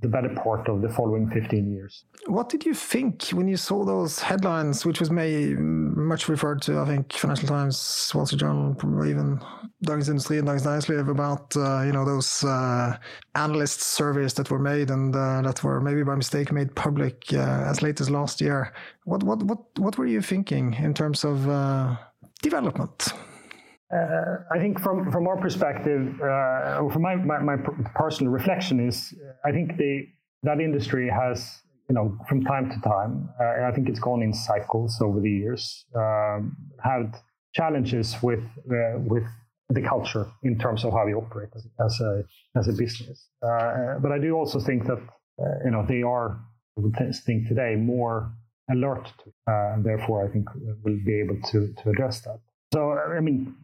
the 0.00 0.08
better 0.08 0.30
part 0.30 0.68
of 0.68 0.80
the 0.80 0.88
following 0.88 1.28
15 1.30 1.70
years. 1.70 2.04
What 2.26 2.48
did 2.48 2.64
you 2.64 2.74
think 2.74 3.24
when 3.28 3.48
you 3.48 3.56
saw 3.56 3.84
those 3.84 4.18
headlines, 4.18 4.86
which 4.86 5.00
was 5.00 5.10
may, 5.10 5.54
much 5.54 6.28
referred 6.28 6.62
to, 6.62 6.78
I 6.78 6.86
think, 6.86 7.12
Financial 7.12 7.48
Times, 7.48 8.10
Wall 8.14 8.26
Street 8.26 8.40
Journal, 8.40 8.74
even 9.06 9.40
Dagens 9.84 10.08
Industri 10.08 10.38
and 10.38 10.48
Dagens 10.48 10.64
Næringsliv 10.64 11.10
about, 11.10 11.54
uh, 11.56 11.82
you 11.82 11.92
know, 11.92 12.04
those 12.04 12.44
uh, 12.44 12.96
analyst 13.34 13.82
surveys 13.82 14.34
that 14.34 14.50
were 14.50 14.58
made 14.58 14.90
and 14.90 15.14
uh, 15.14 15.42
that 15.42 15.62
were 15.62 15.80
maybe 15.80 16.02
by 16.02 16.14
mistake 16.14 16.52
made 16.52 16.74
public 16.74 17.24
uh, 17.32 17.64
as 17.70 17.82
late 17.82 18.00
as 18.00 18.10
last 18.10 18.40
year. 18.40 18.72
What, 19.04 19.22
what, 19.22 19.42
what, 19.42 19.60
what 19.78 19.98
were 19.98 20.06
you 20.06 20.22
thinking 20.22 20.74
in 20.74 20.94
terms 20.94 21.24
of 21.24 21.48
uh, 21.48 21.96
development? 22.42 23.12
Uh, 23.92 24.36
I 24.52 24.58
think 24.60 24.80
from 24.80 25.10
from 25.10 25.26
our 25.26 25.36
perspective, 25.36 26.20
uh, 26.20 26.88
from 26.90 27.02
my, 27.02 27.16
my, 27.16 27.40
my 27.40 27.56
personal 27.96 28.32
reflection 28.32 28.78
is, 28.86 29.12
I 29.44 29.50
think 29.50 29.76
the 29.76 30.06
that 30.44 30.60
industry 30.60 31.10
has 31.10 31.62
you 31.88 31.94
know 31.96 32.16
from 32.28 32.44
time 32.44 32.70
to 32.70 32.80
time, 32.88 33.28
uh, 33.40 33.56
and 33.56 33.64
I 33.64 33.72
think 33.72 33.88
it's 33.88 33.98
gone 33.98 34.22
in 34.22 34.32
cycles 34.32 35.00
over 35.02 35.20
the 35.20 35.30
years, 35.30 35.86
um, 35.96 36.56
had 36.82 37.16
challenges 37.52 38.16
with 38.22 38.44
uh, 38.70 38.98
with 38.98 39.24
the 39.70 39.82
culture 39.82 40.26
in 40.44 40.56
terms 40.56 40.84
of 40.84 40.92
how 40.92 41.04
we 41.06 41.14
operate 41.14 41.50
as, 41.56 41.66
as 41.84 42.00
a 42.00 42.24
as 42.56 42.68
a 42.68 42.72
business. 42.72 43.26
Uh, 43.42 43.98
but 44.00 44.12
I 44.12 44.18
do 44.18 44.34
also 44.34 44.60
think 44.60 44.86
that 44.86 44.98
uh, 45.42 45.64
you 45.64 45.72
know 45.72 45.84
they 45.84 46.02
are, 46.02 46.38
I 46.78 46.80
would 46.80 46.94
think 47.26 47.48
today, 47.48 47.74
more 47.74 48.32
alert, 48.70 49.12
to, 49.24 49.32
and 49.48 49.84
therefore 49.84 50.24
I 50.24 50.28
think 50.32 50.46
we'll 50.84 51.04
be 51.04 51.18
able 51.18 51.40
to 51.50 51.74
to 51.82 51.90
address 51.90 52.20
that. 52.20 52.38
So 52.72 52.92
I 52.92 53.20
mean 53.20 53.54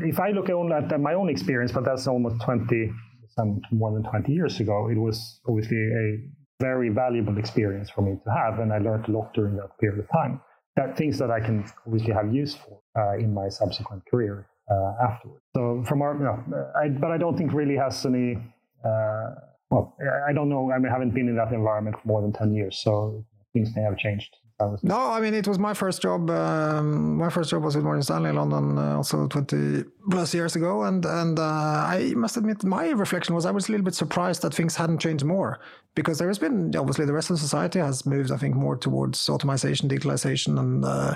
if 0.00 0.18
I 0.20 0.30
look 0.30 0.50
only 0.50 0.74
at 0.74 1.00
my 1.00 1.14
own 1.14 1.28
experience, 1.28 1.72
but 1.72 1.84
that's 1.84 2.06
almost 2.06 2.40
20, 2.42 2.92
some 3.36 3.60
more 3.72 3.92
than 3.92 4.02
20 4.02 4.32
years 4.32 4.60
ago, 4.60 4.88
it 4.90 4.98
was 4.98 5.40
obviously 5.48 5.76
a 5.76 6.18
very 6.60 6.88
valuable 6.88 7.38
experience 7.38 7.90
for 7.90 8.02
me 8.02 8.16
to 8.24 8.30
have. 8.30 8.58
And 8.58 8.72
I 8.72 8.78
learned 8.78 9.08
a 9.08 9.12
lot 9.12 9.32
during 9.34 9.56
that 9.56 9.78
period 9.78 10.00
of 10.00 10.08
time. 10.10 10.40
That 10.76 10.96
things 10.96 11.18
that 11.18 11.30
I 11.30 11.40
can 11.40 11.64
obviously 11.86 12.12
have 12.12 12.32
use 12.32 12.54
for 12.54 12.80
uh, 12.98 13.18
in 13.18 13.34
my 13.34 13.48
subsequent 13.48 14.02
career 14.10 14.48
uh, 14.70 14.92
afterwards. 15.10 15.42
So 15.56 15.82
from 15.86 16.02
our, 16.02 16.14
you 16.14 16.24
know, 16.24 16.44
I, 16.80 16.88
but 16.88 17.10
I 17.10 17.18
don't 17.18 17.36
think 17.36 17.52
really 17.52 17.76
has 17.76 18.04
any, 18.06 18.36
uh, 18.84 19.34
well, 19.70 19.96
I 20.28 20.32
don't 20.32 20.48
know. 20.48 20.70
I, 20.72 20.78
mean, 20.78 20.88
I 20.88 20.92
haven't 20.92 21.14
been 21.14 21.28
in 21.28 21.36
that 21.36 21.52
environment 21.52 21.96
for 22.00 22.08
more 22.08 22.22
than 22.22 22.32
10 22.32 22.54
years. 22.54 22.80
So 22.82 23.24
things 23.52 23.70
may 23.74 23.82
have 23.82 23.98
changed 23.98 24.34
no, 24.82 24.98
I 25.12 25.20
mean 25.20 25.34
it 25.34 25.46
was 25.46 25.58
my 25.58 25.72
first 25.72 26.02
job. 26.02 26.28
Um, 26.30 27.16
my 27.16 27.30
first 27.30 27.50
job 27.50 27.62
was 27.62 27.76
with 27.76 27.84
Morgan 27.84 28.02
Stanley 28.02 28.30
in 28.30 28.36
London, 28.36 28.76
uh, 28.76 28.96
also 28.96 29.28
twenty 29.28 29.84
plus 30.10 30.34
years 30.34 30.56
ago, 30.56 30.82
and 30.82 31.04
and 31.06 31.38
uh, 31.38 31.42
I 31.42 32.12
must 32.16 32.36
admit 32.36 32.64
my 32.64 32.88
reflection 32.90 33.36
was 33.36 33.46
I 33.46 33.52
was 33.52 33.68
a 33.68 33.72
little 33.72 33.84
bit 33.84 33.94
surprised 33.94 34.42
that 34.42 34.52
things 34.52 34.74
hadn't 34.74 34.98
changed 34.98 35.24
more 35.24 35.60
because 35.94 36.18
there 36.18 36.26
has 36.26 36.40
been 36.40 36.74
obviously 36.74 37.04
the 37.04 37.12
rest 37.12 37.30
of 37.30 37.38
society 37.38 37.78
has 37.78 38.04
moved 38.04 38.32
I 38.32 38.36
think 38.36 38.56
more 38.56 38.76
towards 38.76 39.28
automation, 39.28 39.88
digitalization, 39.88 40.58
and 40.58 40.84
uh, 40.84 41.14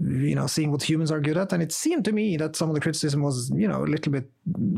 you 0.00 0.34
know, 0.34 0.46
seeing 0.46 0.70
what 0.70 0.82
humans 0.82 1.10
are 1.10 1.20
good 1.20 1.36
at. 1.36 1.52
And 1.52 1.62
it 1.62 1.72
seemed 1.72 2.04
to 2.06 2.12
me 2.12 2.36
that 2.36 2.56
some 2.56 2.68
of 2.68 2.74
the 2.74 2.80
criticism 2.80 3.22
was, 3.22 3.50
you 3.54 3.68
know, 3.68 3.82
a 3.82 3.86
little 3.86 4.12
bit, 4.12 4.30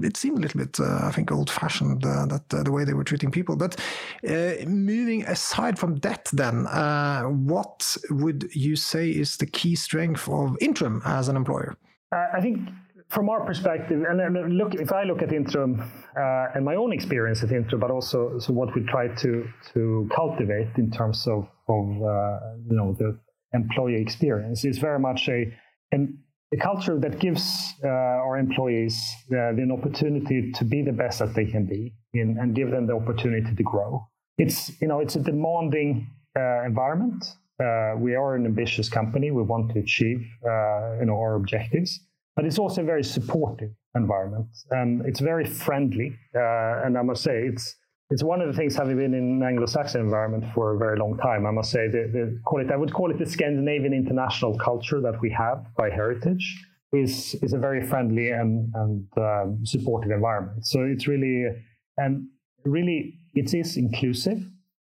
it 0.03 0.17
seemed 0.17 0.39
a 0.39 0.41
little 0.41 0.59
bit, 0.59 0.79
uh, 0.81 1.01
I 1.03 1.13
think, 1.13 1.31
old 1.31 1.51
fashioned, 1.51 2.05
uh, 2.05 2.27
that 2.27 2.55
uh, 2.55 2.63
the 2.63 2.73
way 2.73 2.85
they 2.85 2.95
were 2.95 3.05
treating 3.05 3.31
people. 3.31 3.57
But 3.57 3.77
uh, 4.29 4.53
moving 4.67 5.25
aside 5.25 5.79
from 5.79 5.97
that, 5.97 6.29
then, 6.33 6.67
uh, 6.67 7.25
what 7.25 7.97
would 8.11 8.51
you 8.53 8.77
say 8.77 9.11
is 9.11 9.37
the 9.37 9.47
key 9.47 9.77
strength 9.77 10.29
of 10.29 10.57
Intrum 10.61 11.03
as 11.05 11.29
an 11.29 11.37
employer? 11.37 11.77
Uh, 12.13 12.27
I 12.35 12.41
think 12.41 12.69
from 13.11 13.29
our 13.29 13.45
perspective, 13.45 14.05
and 14.09 14.57
look, 14.57 14.75
if 14.75 14.93
I 14.93 15.03
look 15.03 15.21
at 15.21 15.31
Intrum 15.31 15.81
uh, 16.17 16.55
and 16.55 16.65
my 16.65 16.77
own 16.77 16.93
experience 16.93 17.43
at 17.43 17.51
Intrum, 17.51 17.81
but 17.81 17.91
also 17.91 18.39
so 18.39 18.53
what 18.53 18.75
we 18.75 18.83
try 18.85 19.09
to 19.09 19.49
to 19.75 20.09
cultivate 20.15 20.69
in 20.79 20.91
terms 20.91 21.27
of 21.27 21.49
of 21.69 22.03
uh, 22.03 22.39
you 22.69 22.77
know 22.77 22.95
the 22.99 23.19
employee 23.53 24.01
experience. 24.01 24.65
It's 24.65 24.79
very 24.79 24.99
much 24.99 25.29
a, 25.29 25.53
a 25.93 26.57
culture 26.61 26.99
that 26.99 27.19
gives 27.19 27.75
uh, 27.85 27.89
our 27.89 28.39
employees 28.39 28.97
uh, 29.33 29.53
the 29.53 29.69
opportunity 29.73 30.53
to 30.53 30.65
be 30.65 30.83
the 30.83 30.93
best 30.93 31.19
that 31.19 31.35
they 31.35 31.47
can 31.47 31.67
be 31.67 31.95
in, 32.15 32.37
and 32.41 32.55
give 32.55 32.71
them 32.71 32.87
the 32.87 32.95
opportunity 32.95 33.55
to 33.55 33.63
grow. 33.63 34.07
It's, 34.39 34.81
you 34.81 34.89
know, 34.89 35.01
it's 35.01 35.17
a 35.17 35.21
demanding 35.21 36.09
uh, 36.37 36.65
environment. 36.65 37.25
Uh, 37.63 37.95
we 37.99 38.15
are 38.15 38.37
an 38.37 38.47
ambitious 38.47 38.89
company. 38.89 39.31
We 39.31 39.43
want 39.43 39.73
to 39.75 39.81
achieve, 39.81 40.27
uh, 40.45 40.99
you 41.01 41.07
know, 41.07 41.15
our 41.15 41.35
objectives, 41.35 42.01
but 42.35 42.45
it's 42.47 42.59
also 42.59 42.81
a 42.81 42.85
very 42.85 43.05
supportive 43.05 43.71
environment 43.95 44.47
and 44.71 45.05
it's 45.05 45.21
very 45.21 45.45
friendly. 45.45 46.17
Uh, 46.35 46.85
and 46.85 46.97
I 46.97 47.03
must 47.03 47.23
say, 47.23 47.43
it's 47.43 47.75
it's 48.11 48.25
one 48.25 48.41
of 48.41 48.49
the 48.49 48.53
things 48.53 48.75
having 48.75 48.97
been 48.97 49.15
in 49.15 49.41
an 49.41 49.43
Anglo-Saxon 49.43 50.01
environment 50.01 50.45
for 50.53 50.75
a 50.75 50.79
very 50.79 50.99
long 50.99 51.17
time. 51.19 51.47
I 51.47 51.53
must 51.53 51.71
say, 51.71 51.87
the, 51.87 52.11
the, 52.13 52.41
call 52.45 52.61
it 52.61 52.71
I 52.73 52.77
would 52.77 52.93
call 52.93 53.11
it 53.11 53.19
the 53.19 53.27
Scandinavian 53.27 53.93
international 53.93 54.59
culture 54.59 55.01
that 55.01 55.21
we 55.21 55.31
have 55.31 55.65
by 55.77 55.91
heritage 55.91 56.67
is 56.93 57.37
is 57.41 57.53
a 57.53 57.59
very 57.59 57.87
friendly 57.87 58.31
and 58.31 58.73
and 58.75 59.07
um, 59.17 59.59
supportive 59.65 60.11
environment. 60.11 60.67
So 60.67 60.83
it's 60.83 61.07
really 61.07 61.47
and 61.97 62.27
really 62.65 63.15
it 63.35 63.55
is 63.55 63.77
inclusive, 63.77 64.39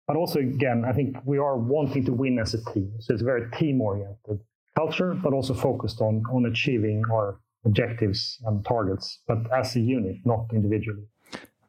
but 0.07 0.15
also 0.15 0.39
again 0.39 0.83
I 0.87 0.93
think 0.93 1.17
we 1.25 1.39
are 1.39 1.57
wanting 1.57 2.05
to 2.05 2.13
win 2.13 2.37
as 2.37 2.53
a 2.53 2.63
team. 2.73 2.93
So 2.99 3.13
it's 3.13 3.23
a 3.23 3.25
very 3.25 3.49
team-oriented 3.57 4.39
culture, 4.75 5.15
but 5.15 5.33
also 5.33 5.55
focused 5.55 5.99
on 5.99 6.21
on 6.31 6.45
achieving 6.45 7.01
our 7.11 7.39
objectives 7.65 8.37
and 8.45 8.63
targets, 8.63 9.23
but 9.27 9.39
as 9.51 9.75
a 9.75 9.79
unit, 9.79 10.17
not 10.25 10.45
individually. 10.53 11.07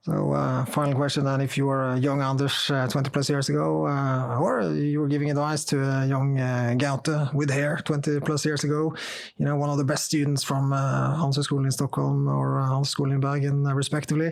So, 0.06 0.34
uh, 0.34 0.64
final 0.66 0.94
question 0.94 1.24
then: 1.24 1.40
If 1.40 1.56
you 1.56 1.66
were 1.66 1.94
a 1.94 1.98
young 1.98 2.22
Anders 2.22 2.70
uh, 2.70 2.86
20 2.86 3.10
plus 3.10 3.28
years 3.28 3.48
ago, 3.48 3.88
uh, 3.88 4.38
or 4.38 4.62
you 4.62 5.00
were 5.00 5.08
giving 5.08 5.32
advice 5.32 5.64
to 5.64 5.82
a 5.82 6.06
young 6.06 6.38
uh, 6.38 7.28
with 7.34 7.50
hair 7.50 7.80
20 7.84 8.20
plus 8.20 8.44
years 8.44 8.62
ago, 8.62 8.94
you 9.36 9.44
know, 9.44 9.56
one 9.56 9.68
of 9.68 9.78
the 9.78 9.84
best 9.84 10.04
students 10.04 10.44
from 10.44 10.72
uh, 10.72 11.32
School 11.32 11.64
in 11.64 11.72
Stockholm 11.72 12.28
or 12.28 12.60
uh, 12.60 12.84
School 12.84 13.10
in 13.10 13.18
Bergen, 13.18 13.66
uh, 13.66 13.74
respectively, 13.74 14.30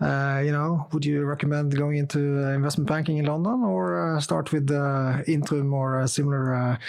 uh, 0.00 0.42
you 0.44 0.50
know, 0.50 0.88
would 0.92 1.04
you 1.04 1.22
recommend 1.22 1.76
going 1.76 1.98
into 1.98 2.18
investment 2.52 2.88
banking 2.88 3.18
in 3.18 3.26
London 3.26 3.62
or 3.62 4.18
start 4.20 4.50
with 4.50 4.70
Intrum 4.70 5.72
or 5.72 6.04
similar 6.08 6.80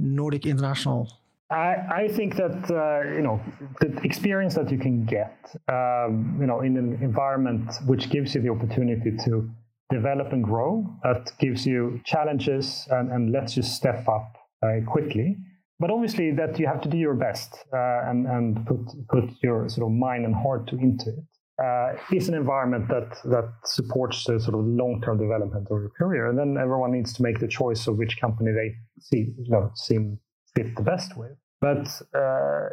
Nordic 0.00 0.44
international? 0.44 1.08
I, 1.50 1.76
I 1.90 2.08
think 2.08 2.36
that 2.36 2.70
uh, 2.70 3.14
you 3.14 3.22
know 3.22 3.40
the 3.80 3.96
experience 4.02 4.54
that 4.56 4.70
you 4.70 4.78
can 4.78 5.04
get, 5.04 5.38
um, 5.68 6.36
you 6.40 6.46
know, 6.46 6.60
in 6.60 6.76
an 6.76 6.98
environment 7.02 7.70
which 7.86 8.10
gives 8.10 8.34
you 8.34 8.40
the 8.42 8.48
opportunity 8.48 9.16
to 9.24 9.48
develop 9.90 10.32
and 10.32 10.42
grow, 10.42 10.84
that 11.04 11.30
gives 11.38 11.64
you 11.64 12.00
challenges 12.04 12.88
and, 12.90 13.12
and 13.12 13.30
lets 13.30 13.56
you 13.56 13.62
step 13.62 14.08
up 14.08 14.36
uh, 14.64 14.80
quickly. 14.86 15.36
but 15.78 15.90
obviously 15.90 16.32
that 16.32 16.58
you 16.58 16.66
have 16.66 16.80
to 16.80 16.88
do 16.88 16.96
your 16.96 17.14
best 17.14 17.50
uh, 17.72 18.10
and 18.10 18.26
and 18.26 18.66
put 18.66 18.80
put 19.08 19.24
your 19.42 19.68
sort 19.68 19.86
of 19.86 19.92
mind 19.92 20.24
and 20.24 20.34
heart 20.34 20.66
to, 20.68 20.76
into 20.76 21.10
it. 21.10 21.24
Uh, 21.62 21.94
is 22.12 22.28
an 22.28 22.34
environment 22.34 22.86
that 22.88 23.10
that 23.24 23.48
supports 23.64 24.24
the 24.24 24.38
sort 24.40 24.58
of 24.58 24.64
long 24.66 25.00
term 25.02 25.16
development 25.18 25.66
of 25.70 25.78
your 25.80 25.90
career, 25.90 26.28
and 26.28 26.38
then 26.38 26.58
everyone 26.60 26.92
needs 26.92 27.12
to 27.12 27.22
make 27.22 27.38
the 27.38 27.48
choice 27.48 27.86
of 27.86 27.96
which 27.96 28.20
company 28.20 28.50
they 28.52 28.74
see 29.00 29.32
you 29.38 29.50
know 29.50 29.70
seem 29.74 30.18
fit 30.56 30.74
the 30.74 30.82
best 30.82 31.16
with. 31.16 31.36
But 31.60 31.86
uh, 32.14 32.64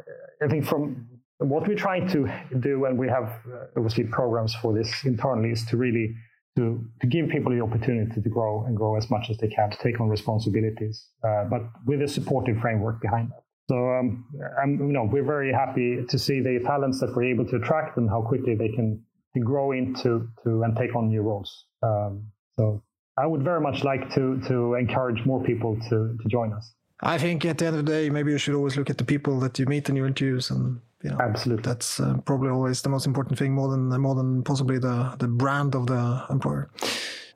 I 0.43 0.47
think 0.49 0.65
from 0.65 1.07
what 1.37 1.67
we're 1.67 1.83
trying 1.89 2.07
to 2.15 2.19
do, 2.59 2.85
and 2.85 2.97
we 2.97 3.07
have 3.17 3.27
uh, 3.47 3.77
obviously 3.77 4.05
programs 4.05 4.55
for 4.61 4.73
this 4.73 4.89
internally, 5.03 5.51
is 5.51 5.65
to 5.67 5.77
really 5.77 6.15
to, 6.57 6.83
to 7.01 7.07
give 7.07 7.29
people 7.29 7.51
the 7.51 7.61
opportunity 7.61 8.21
to 8.21 8.29
grow 8.29 8.65
and 8.65 8.77
grow 8.77 8.95
as 8.95 9.09
much 9.09 9.29
as 9.29 9.37
they 9.37 9.47
can, 9.47 9.71
to 9.71 9.77
take 9.77 9.99
on 9.99 10.07
responsibilities, 10.07 11.07
uh, 11.27 11.45
but 11.45 11.61
with 11.85 12.01
a 12.01 12.07
supportive 12.07 12.57
framework 12.59 13.01
behind 13.01 13.29
that. 13.29 13.43
So, 13.69 13.75
um, 13.75 14.25
I'm, 14.61 14.77
you 14.79 14.93
know, 14.93 15.09
we're 15.11 15.23
very 15.25 15.51
happy 15.51 16.03
to 16.07 16.19
see 16.19 16.41
the 16.41 16.59
talents 16.65 16.99
that 16.99 17.15
we're 17.15 17.31
able 17.33 17.45
to 17.45 17.55
attract 17.55 17.97
and 17.97 18.09
how 18.09 18.21
quickly 18.21 18.55
they 18.55 18.69
can, 18.69 19.01
can 19.33 19.43
grow 19.43 19.71
into 19.71 20.27
to 20.43 20.63
and 20.63 20.75
take 20.75 20.95
on 20.95 21.07
new 21.07 21.21
roles. 21.21 21.65
Um, 21.81 22.27
so, 22.59 22.83
I 23.17 23.25
would 23.25 23.43
very 23.43 23.61
much 23.61 23.83
like 23.83 24.13
to 24.15 24.41
to 24.47 24.73
encourage 24.73 25.23
more 25.25 25.43
people 25.43 25.77
to 25.89 26.17
to 26.19 26.27
join 26.29 26.51
us. 26.51 26.73
I 27.03 27.17
think 27.17 27.45
at 27.45 27.57
the 27.57 27.65
end 27.65 27.75
of 27.75 27.85
the 27.85 27.91
day, 27.91 28.09
maybe 28.09 28.31
you 28.31 28.37
should 28.37 28.55
always 28.55 28.77
look 28.77 28.89
at 28.89 28.97
the 28.97 29.03
people 29.03 29.39
that 29.41 29.59
you 29.59 29.65
meet 29.65 29.89
in 29.89 29.95
your 29.95 30.07
interviews, 30.07 30.49
and 30.49 30.79
you 31.03 31.09
know, 31.09 31.17
absolutely, 31.19 31.63
that's 31.63 31.99
uh, 31.99 32.15
probably 32.25 32.49
always 32.49 32.81
the 32.81 32.89
most 32.89 33.05
important 33.05 33.37
thing, 33.37 33.53
more 33.53 33.69
than 33.69 33.89
more 34.01 34.15
than 34.15 34.41
possibly 34.43 34.79
the 34.79 35.13
the 35.19 35.27
brand 35.27 35.75
of 35.75 35.87
the 35.87 36.25
employer. 36.29 36.71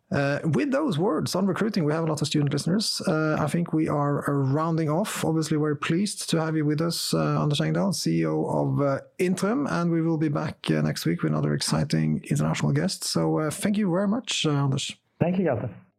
Uh, 0.10 0.40
with 0.54 0.72
those 0.72 0.98
words 0.98 1.36
on 1.36 1.46
recruiting, 1.46 1.84
we 1.84 1.92
have 1.92 2.06
a 2.06 2.08
lot 2.08 2.22
of 2.22 2.28
student 2.28 2.54
listeners. 2.54 3.02
Uh, 3.08 3.36
I 3.38 3.48
think 3.48 3.74
we 3.74 3.90
are 3.90 4.30
uh, 4.30 4.32
rounding 4.32 4.90
off. 4.90 5.26
Obviously, 5.26 5.58
we're 5.58 5.76
pleased 5.76 6.30
to 6.30 6.40
have 6.40 6.56
you 6.56 6.64
with 6.64 6.80
us, 6.80 7.14
uh, 7.14 7.42
Anders 7.42 7.60
Engdahl, 7.60 7.92
CEO 7.92 8.48
of 8.48 8.82
uh, 8.82 9.02
Intrum, 9.20 9.70
and 9.70 9.92
we 9.92 10.02
will 10.02 10.18
be 10.18 10.30
back 10.30 10.60
uh, 10.70 10.82
next 10.82 11.06
week 11.06 11.24
with 11.24 11.34
another 11.34 11.54
exciting 11.54 12.24
international 12.30 12.72
guest. 12.72 13.04
So, 13.04 13.40
uh, 13.40 13.50
thank 13.50 13.78
you 13.78 13.92
very 13.92 14.08
much, 14.08 14.46
Anders. 14.46 14.96
Thank 15.20 15.40
you, 15.40 15.46
Galte. 15.46 15.70